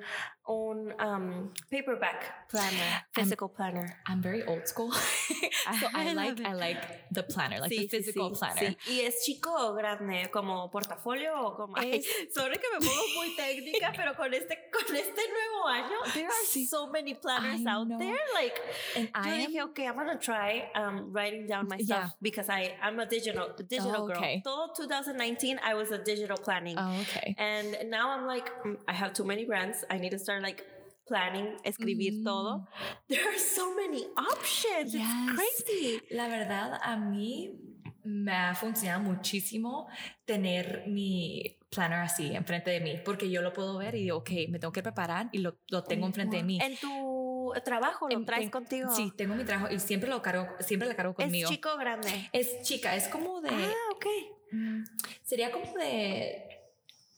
[0.49, 3.97] un um, paperback planner, physical planner?
[4.07, 4.93] I'm very old school,
[5.81, 8.77] so I, like I like the planner, like the physical planner.
[8.89, 11.77] ¿Y es chico o grande, como portafolio o como?
[12.33, 16.67] Sorry que me pongo muy técnica, pero con este con este nuevo año, there are
[16.67, 18.19] so many planners out there.
[18.35, 18.61] Like,
[18.97, 22.23] and I dije, am, okay, I'm gonna try um, writing down my stuff yeah.
[22.23, 24.43] because I I'm a digital digital oh, okay.
[24.45, 24.69] girl.
[24.69, 26.77] Todo 2019, I was a digital planning.
[26.79, 27.35] Oh, okay.
[27.39, 29.85] And now I'm like, mm, I have too many brands.
[29.91, 30.65] I need to start like
[31.07, 32.25] planning, escribir mm.
[32.25, 32.67] todo.
[33.09, 34.95] There are so many options.
[34.95, 35.07] Yes.
[35.07, 36.03] It's crazy.
[36.11, 37.59] La verdad, a mí
[38.05, 39.89] me ha funcionado muchísimo
[40.25, 44.31] tener mi planner así enfrente de mí, porque yo lo puedo ver y digo, ok,
[44.49, 46.59] me tengo que preparar y lo, lo tengo enfrente de mí.
[46.61, 48.91] En tu trabajo lo traes contigo.
[48.95, 51.49] Sí, tengo mi trabajo y siempre lo cargo, siempre la cargo conmigo.
[51.49, 52.29] ¿Es chico grande?
[52.33, 53.51] Es chica, es como de...
[53.51, 54.07] Ah, ok.
[54.53, 54.85] Mm,
[55.23, 56.56] sería como de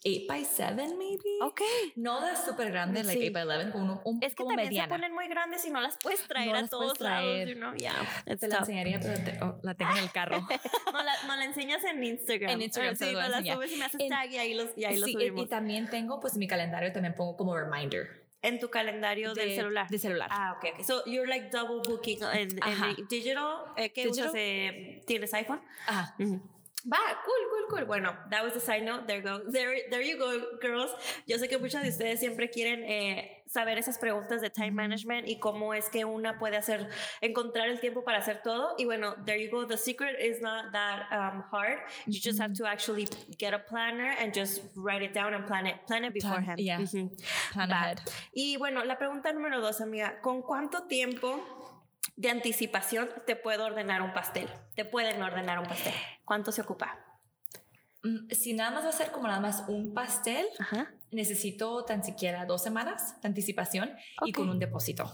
[0.04, 1.38] 8 by 7 maybe.
[1.42, 1.60] Ok.
[1.96, 4.86] No de súper grande, like 8 by 11, como un, Es que como también mediana.
[4.86, 7.74] se ponen muy grandes y no las puedes traer a todos lados, you know?
[7.74, 7.94] yeah.
[8.24, 10.40] Te la enseñaría, pero te, oh, la tengo en el carro.
[10.92, 12.50] no, la, no la enseñas en Instagram.
[12.50, 14.94] En Instagram sí, no la subes y me haces tag y ahí los, y ahí
[14.94, 15.40] sí, los subimos.
[15.40, 18.28] Y, y también tengo, pues, mi calendario también pongo como reminder.
[18.40, 19.88] En tu calendario de, del celular.
[19.88, 20.28] De celular.
[20.30, 20.68] Ah, ok.
[20.72, 20.84] okay.
[20.84, 23.64] So you're like double booking en, en digital.
[23.76, 24.26] Eh, ¿Qué digital?
[24.28, 24.34] usas?
[24.36, 25.60] Eh, ¿Tienes iPhone?
[25.88, 26.14] Ajá.
[26.20, 26.40] Uh -huh.
[26.86, 27.86] Va, cool, cool, cool.
[27.86, 29.06] Bueno, that was the side note.
[29.08, 30.90] There go, there, there you go, girls.
[31.26, 35.26] Yo sé que muchas de ustedes siempre quieren eh, saber esas preguntas de time management
[35.26, 36.88] y cómo es que una puede hacer,
[37.20, 38.74] encontrar el tiempo para hacer todo.
[38.78, 39.66] Y bueno, there you go.
[39.66, 41.78] The secret is not that um, hard.
[42.06, 43.08] You just have to actually
[43.38, 46.60] get a planner and just write it down and plan it, plan it beforehand.
[46.60, 46.78] Yeah.
[46.78, 47.08] Mm -hmm.
[47.52, 47.98] Plan ahead.
[48.32, 50.20] Y bueno, la pregunta número dos, amiga.
[50.20, 51.57] ¿Con cuánto tiempo
[52.18, 54.48] de anticipación te puedo ordenar un pastel.
[54.74, 55.94] Te pueden ordenar un pastel.
[56.24, 56.98] ¿Cuánto se ocupa?
[58.02, 60.92] Mm, si nada más va a ser como nada más un pastel, Ajá.
[61.12, 63.90] necesito tan siquiera dos semanas de anticipación
[64.20, 64.30] okay.
[64.30, 65.04] y con un depósito.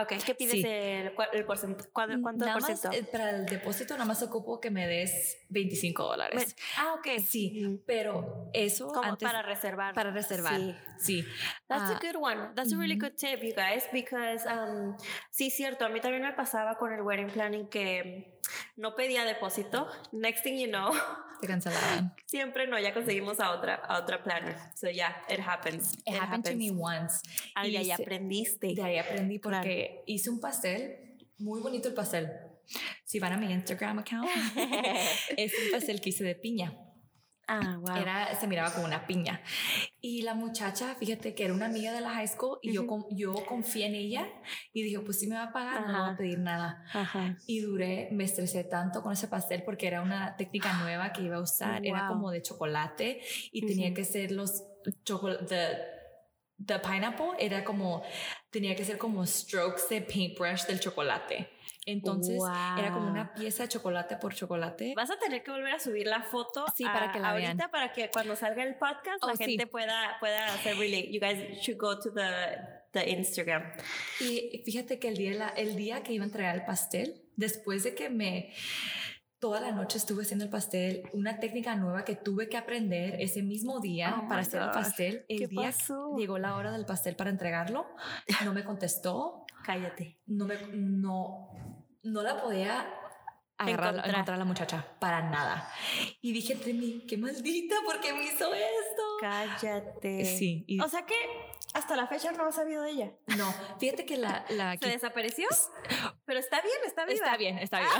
[0.00, 0.62] Ok, ¿qué pides sí.
[0.64, 1.90] el, el porcentaje?
[1.92, 2.88] ¿Cuánto nada por ciento?
[2.88, 6.56] Más, para el depósito nada más ocupo que me des 25 dólares.
[6.78, 7.20] Ah, ok.
[7.20, 9.94] Sí, pero eso Como antes, para reservar.
[9.94, 10.74] Para reservar, sí.
[10.98, 11.24] Sí.
[11.68, 12.54] That's uh, a good one.
[12.54, 14.96] That's a really good tip, you guys, because um,
[15.30, 18.40] sí, cierto, a mí también me pasaba con el wedding planning que
[18.76, 19.88] no pedía depósito.
[20.12, 20.92] Next thing you know,
[21.40, 22.14] te cancelaban.
[22.26, 24.56] Siempre no, ya conseguimos a otra, a otra planner.
[24.74, 25.94] So yeah, it happens.
[25.94, 26.50] It, it happened happens.
[26.50, 27.22] to me once.
[27.54, 28.74] Ah, y ahí aprendiste.
[28.74, 30.02] De ahí aprendí porque claro.
[30.06, 32.30] hice un pastel, muy bonito el pastel.
[33.04, 34.28] Si van a mi Instagram account,
[35.36, 36.72] es un pastel que hice de piña.
[37.48, 37.96] Ah, wow.
[37.96, 39.40] Era, se miraba como una piña.
[40.00, 43.08] Y la muchacha, fíjate que era una amiga de la high school y uh -huh.
[43.10, 44.28] yo, yo confié en ella
[44.72, 45.92] y dije, pues si me va a pagar, Ajá.
[45.92, 46.84] no voy a pedir nada.
[46.92, 47.36] Ajá.
[47.46, 51.36] Y duré, me estresé tanto con ese pastel porque era una técnica nueva que iba
[51.36, 51.80] a usar.
[51.80, 51.88] Wow.
[51.88, 53.20] Era como de chocolate
[53.50, 53.68] y uh -huh.
[53.70, 54.64] tenía que ser los
[55.04, 55.97] chocolate
[56.64, 58.02] the pineapple era como
[58.50, 61.50] tenía que ser como strokes de paintbrush del chocolate.
[61.86, 62.78] Entonces wow.
[62.78, 64.92] era como una pieza de chocolate por chocolate.
[64.94, 67.70] Vas a tener que volver a subir la foto sí, para que la ahorita vean.
[67.70, 69.66] para que cuando salga el podcast oh, la gente sí.
[69.66, 71.10] pueda pueda hacer relate.
[71.10, 73.72] You guys should go to the the Instagram.
[74.20, 77.94] Y fíjate que el día el día que iba a entregar el pastel, después de
[77.94, 78.52] que me
[79.40, 83.42] Toda la noche estuve haciendo el pastel, una técnica nueva que tuve que aprender ese
[83.42, 85.24] mismo día oh para hacer el pastel.
[85.28, 86.16] El ¿Qué día pasó?
[86.16, 87.86] llegó la hora del pastel para entregarlo,
[88.44, 89.44] no me contestó.
[89.64, 90.18] Cállate.
[90.26, 91.50] No me no
[92.02, 92.86] no la podía
[93.58, 94.10] agarrar encontrar.
[94.10, 95.70] encontrar a la muchacha para nada.
[96.20, 99.02] Y dije entre mí, qué maldita, ¿por qué me hizo esto?
[99.20, 100.24] Cállate.
[100.24, 100.64] Sí.
[100.66, 101.14] Y o sea que
[101.74, 103.12] hasta la fecha no has sabido de ella.
[103.36, 104.44] No, fíjate que la...
[104.50, 105.46] la ¿Se desapareció?
[106.24, 107.24] Pero está bien, está viva.
[107.24, 107.98] Está bien, está viva.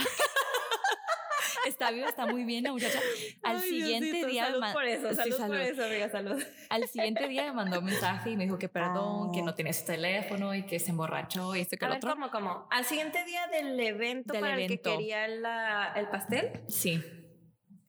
[1.68, 2.98] Está viva, está muy bien la muchacha.
[3.42, 4.46] Al Ay, siguiente Diosito, día...
[4.46, 6.42] Salud por eso, salud, sí, salud, por eso, amiga, salud.
[6.70, 9.30] Al siguiente día me mandó un mensaje y me dijo que perdón, ah.
[9.32, 12.04] que no tenía su teléfono y que se emborrachó y esto que A lo ver,
[12.04, 12.14] otro.
[12.14, 12.66] ¿cómo, cómo?
[12.70, 14.72] Al siguiente día del evento del para evento.
[14.72, 16.60] el que quería la, el pastel.
[16.68, 17.02] Sí.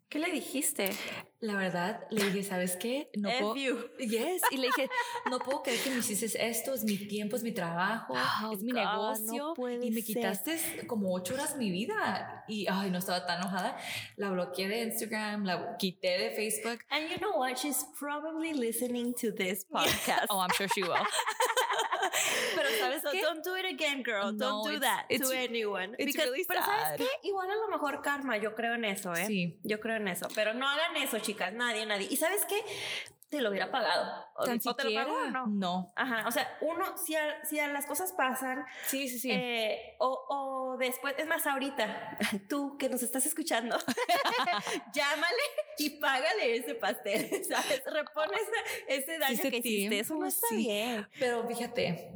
[0.09, 0.89] ¿Qué le dijiste?
[1.39, 3.11] La verdad, le dije, ¿sabes qué?
[3.15, 3.55] No puedo.
[3.55, 3.77] You.
[3.99, 4.41] Yes.
[4.49, 4.89] Y le dije,
[5.29, 8.63] no puedo creer que me hiciste esto, es mi tiempo, es mi trabajo, oh, es
[8.63, 9.53] mi God, negocio.
[9.55, 10.87] No y me quitaste ser.
[10.87, 12.43] como ocho horas mi vida.
[12.47, 13.77] Y ay, no estaba tan enojada.
[14.17, 16.79] La bloqueé de Instagram, la quité de Facebook.
[16.89, 17.57] And you know what?
[17.57, 20.25] She's probably listening to this podcast.
[20.29, 20.95] oh, I'm sure she will.
[22.77, 23.21] sabes so qué?
[23.21, 24.31] don't do it again, girl.
[24.33, 25.95] No, don't do that to anyone.
[25.97, 26.97] It's Because, really pero sabes sad.
[26.97, 27.07] qué?
[27.23, 28.37] Igual a lo mejor karma.
[28.37, 29.25] Yo creo en eso, ¿eh?
[29.25, 29.59] Sí.
[29.63, 30.27] Yo creo en eso.
[30.35, 31.53] Pero no hagan eso, chicas.
[31.53, 32.07] Nadie, nadie.
[32.09, 32.63] Y sabes qué?
[33.29, 34.25] te lo hubiera pagado.
[34.37, 35.45] O, Tan o te lo pagó o no.
[35.45, 35.93] no.
[35.95, 39.29] Ajá, o sea, uno, si a, si a las cosas pasan, Sí, sí, sí.
[39.31, 42.17] eh, o, o después, es más, ahorita,
[42.49, 43.77] tú que nos estás escuchando,
[44.93, 45.43] llámale
[45.77, 47.83] y págale ese pastel, ¿sabes?
[47.85, 48.35] Repone
[48.87, 50.55] ese, ese daño ese que hiciste, eso no tiempo, está sí.
[50.57, 51.07] bien.
[51.19, 52.11] Pero fíjate,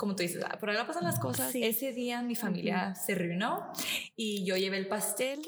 [0.00, 1.52] como tú dices, ah, por ahora pasan las cosas.
[1.52, 1.62] Sí.
[1.62, 3.62] Ese día mi familia se reunió
[4.16, 5.42] y yo llevé el pastel.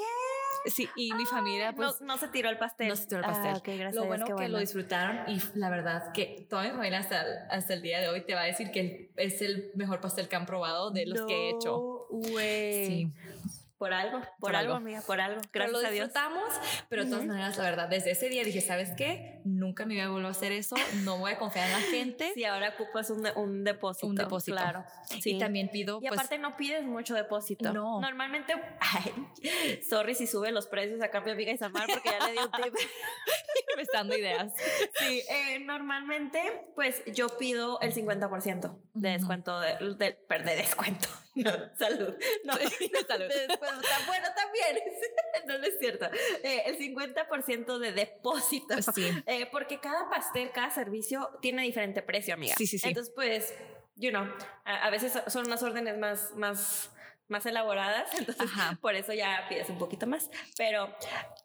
[0.67, 2.89] Sí, y mi familia pues no, no se tiró el pastel.
[2.89, 3.53] no se tiró el pastel.
[3.55, 6.71] Ah, ok, gracias lo bueno qué que lo disfrutaron y la verdad que toda mi
[6.71, 9.73] familia hasta, el- hasta el día de hoy te va a decir que es el
[9.75, 12.07] mejor pastel que han probado de los que he hecho.
[12.11, 12.87] No, güey.
[12.87, 13.13] Sí.
[13.79, 14.87] Por algo, por, Por algo, algo.
[14.87, 15.41] amiga, por algo.
[15.51, 16.07] Pero Gracias lo a Dios.
[16.07, 16.55] disfrutamos,
[16.89, 19.41] pero de todas maneras, la verdad, desde ese día dije, ¿sabes qué?
[19.45, 22.33] Nunca me voy a volver a hacer eso, no voy a confiar en la gente.
[22.35, 24.07] Sí, ahora ocupas un, un depósito.
[24.07, 24.57] Un depósito.
[24.57, 24.85] Claro.
[25.05, 25.37] Sí.
[25.37, 27.73] Y también pido, Y pues, aparte no pides mucho depósito.
[27.73, 28.01] No.
[28.01, 32.39] Normalmente, ay, sorry si sube los precios acá mi amiga Isamar porque ya le di
[32.39, 32.75] un tip.
[33.77, 34.53] me está dando ideas.
[34.99, 41.09] Sí, eh, normalmente pues yo pido el 50% de descuento, de, de, descuento.
[41.35, 42.15] No, salud.
[42.45, 43.29] No, Salud.
[43.29, 43.81] de descuento.
[43.81, 44.79] Está bueno también.
[45.47, 46.07] No, no es cierto.
[46.45, 48.81] Eh, el 50% de depósito.
[48.95, 49.11] Sí.
[49.27, 52.55] Eh, porque cada pastel, cada servicio tiene diferente precio, amiga.
[52.57, 52.89] Sí, sí, sí.
[52.89, 53.55] Entonces, pues,
[53.97, 54.25] you know,
[54.65, 56.91] a, a veces son unas órdenes más, más,
[57.29, 58.79] más elaboradas, entonces Ajá.
[58.81, 60.31] por eso ya pides un poquito más.
[60.57, 60.95] Pero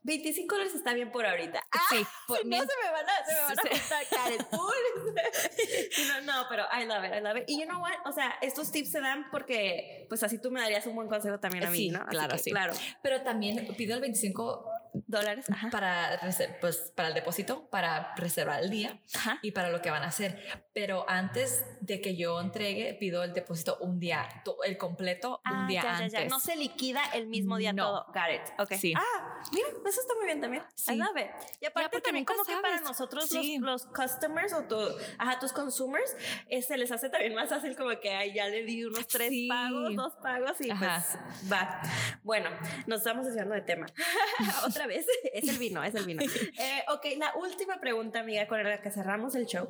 [0.04, 1.62] 25 dólares está bien por ahorita.
[1.72, 3.70] Ah, Sí, por si no se me van a, se me van a Sí.
[3.80, 4.48] juntar Karen.
[4.52, 6.06] Uy.
[6.08, 7.44] no, no, pero I love it, I love it.
[7.48, 7.94] Y you know what?
[8.06, 11.40] O sea, estos tips se dan porque, pues así tú me darías un buen consejo
[11.40, 12.00] también a mí, Sí, ¿no?
[12.02, 12.52] Así claro, que, sí.
[12.52, 12.74] Claro.
[13.02, 14.66] Pero también pido el 25
[15.06, 15.46] Dólares.
[15.52, 15.70] Ajá.
[15.70, 16.20] para,
[16.60, 19.38] pues, para el depósito, para reservar el día Ajá.
[19.44, 20.42] y para lo que van a hacer.
[20.74, 24.28] Pero antes de que yo entregue, pido el depósito un día,
[24.66, 26.12] el completo un Ah, día ya, ya, antes.
[26.14, 26.26] ya.
[26.26, 27.84] No se liquida el mismo día No.
[27.86, 28.06] todo.
[28.08, 28.60] Got it.
[28.60, 28.74] Ok.
[28.80, 28.94] Sí.
[28.98, 30.64] Ah, mira, eso está muy bien también.
[30.76, 30.94] Sí.
[30.94, 31.28] I love it.
[31.62, 32.82] Y aparte también como que para sabes.
[32.84, 33.58] nosotros Sí.
[33.60, 34.78] los, los customers o tu,
[35.18, 36.16] ajá, tus consumers,
[36.50, 39.30] eh, se les hace también más fácil como que ay, ya le di unos tres
[39.30, 39.48] Sí.
[39.48, 41.04] pagos, dos pagos y Ajá.
[41.06, 41.82] pues va.
[42.24, 42.50] Bueno,
[42.88, 43.86] nos estamos desviando de tema.
[44.66, 46.22] Otra vez, es el vino, es el vino.
[46.60, 49.68] Eh, ok, la última pregunta, amiga, con la que cerramos el show.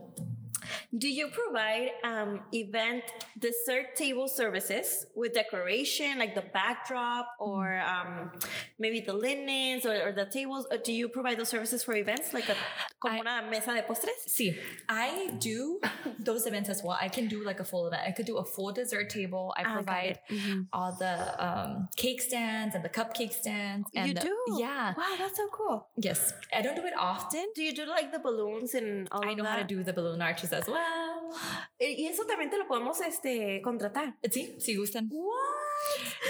[0.97, 3.03] Do you provide um, event
[3.39, 8.31] dessert table services with decoration, like the backdrop, or um,
[8.79, 10.67] maybe the linens or, or the tables?
[10.71, 12.55] Or do you provide those services for events, like a,
[12.99, 14.19] como I- una mesa de postres?
[14.27, 14.57] See,
[14.89, 15.79] I do
[16.19, 16.97] those events as well.
[16.99, 18.03] I can do like a full event.
[18.05, 19.53] I could do a full dessert table.
[19.57, 20.19] I Ah, provide.
[20.29, 20.67] Mhm.
[20.73, 21.15] all the
[21.45, 23.87] um, cake stands and the cupcake stands.
[23.95, 24.35] And you the- do?
[24.59, 24.93] Yeah.
[24.97, 25.87] Wow, that's so cool.
[25.97, 26.33] Yes.
[26.53, 27.45] I don't do it often.
[27.55, 30.21] Do you do like the balloons and all I know how to do the balloon
[30.21, 31.31] arches as well.
[31.79, 34.15] Eh, Y eso también te lo podemos este, contratar.
[34.31, 35.07] Sí, si gustan.
[35.11, 35.35] What?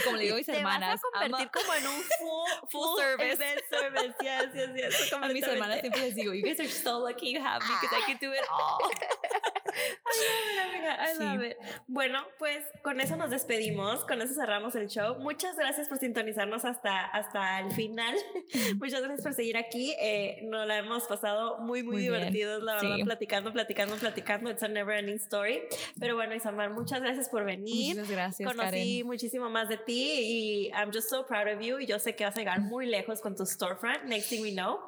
[0.03, 2.69] Como le digo a mis te hermanas, vas a convertir ama- como en un full,
[2.69, 3.33] Full service.
[3.33, 4.15] event service.
[4.21, 5.13] Yes, yes, yes.
[5.13, 7.97] a mis hermanas siempre les digo, you guys are so lucky you have me because
[7.97, 8.79] I can do it all.
[9.77, 10.97] I love it, amiga.
[11.03, 11.23] I Sí.
[11.23, 11.57] love it.
[11.87, 15.19] Bueno, pues con eso nos despedimos, con eso cerramos el show.
[15.19, 18.15] Muchas gracias por sintonizarnos hasta, hasta el final.
[18.79, 19.95] Muchas gracias por seguir aquí.
[19.99, 23.03] Eh, nos la hemos pasado muy, muy, Muy divertidos, la verdad, Sí.
[23.03, 24.49] platicando, platicando, platicando.
[24.51, 25.61] It's a never ending story.
[25.99, 27.95] Pero bueno, Isamar, muchas gracias por venir.
[27.95, 29.05] Muchas gracias, Conocí Karen.
[29.07, 31.79] muchísimo más de ti y I'm just so proud of you.
[31.79, 34.03] Y yo sé que vas a llegar muy lejos con tu storefront.
[34.03, 34.79] Next thing we know,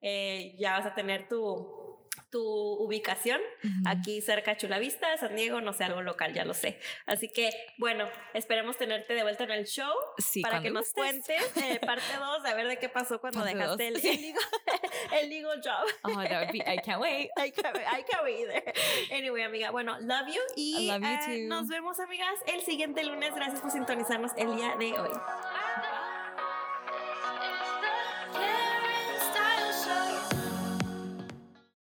[0.00, 1.85] eh, ya vas a tener tu
[2.30, 3.40] tu ubicación
[3.86, 6.78] aquí cerca de Chula Vista, San Diego, no sé, algo local, ya lo sé.
[7.06, 10.94] Así que, bueno, esperemos tenerte de vuelta en el show Sí, para que nos gustes.
[10.94, 14.42] cuentes eh, parte 2, a ver de qué pasó cuando Parte dejaste el, el, legal,
[15.12, 15.86] el legal job.
[16.02, 17.30] Oh, that would be, I can't wait.
[17.36, 18.62] I can't, I can't wait either.
[19.10, 23.34] Anyway, amiga, bueno, love you y love you eh, nos vemos, amigas, el siguiente lunes.
[23.34, 25.10] Gracias por sintonizarnos el día de hoy.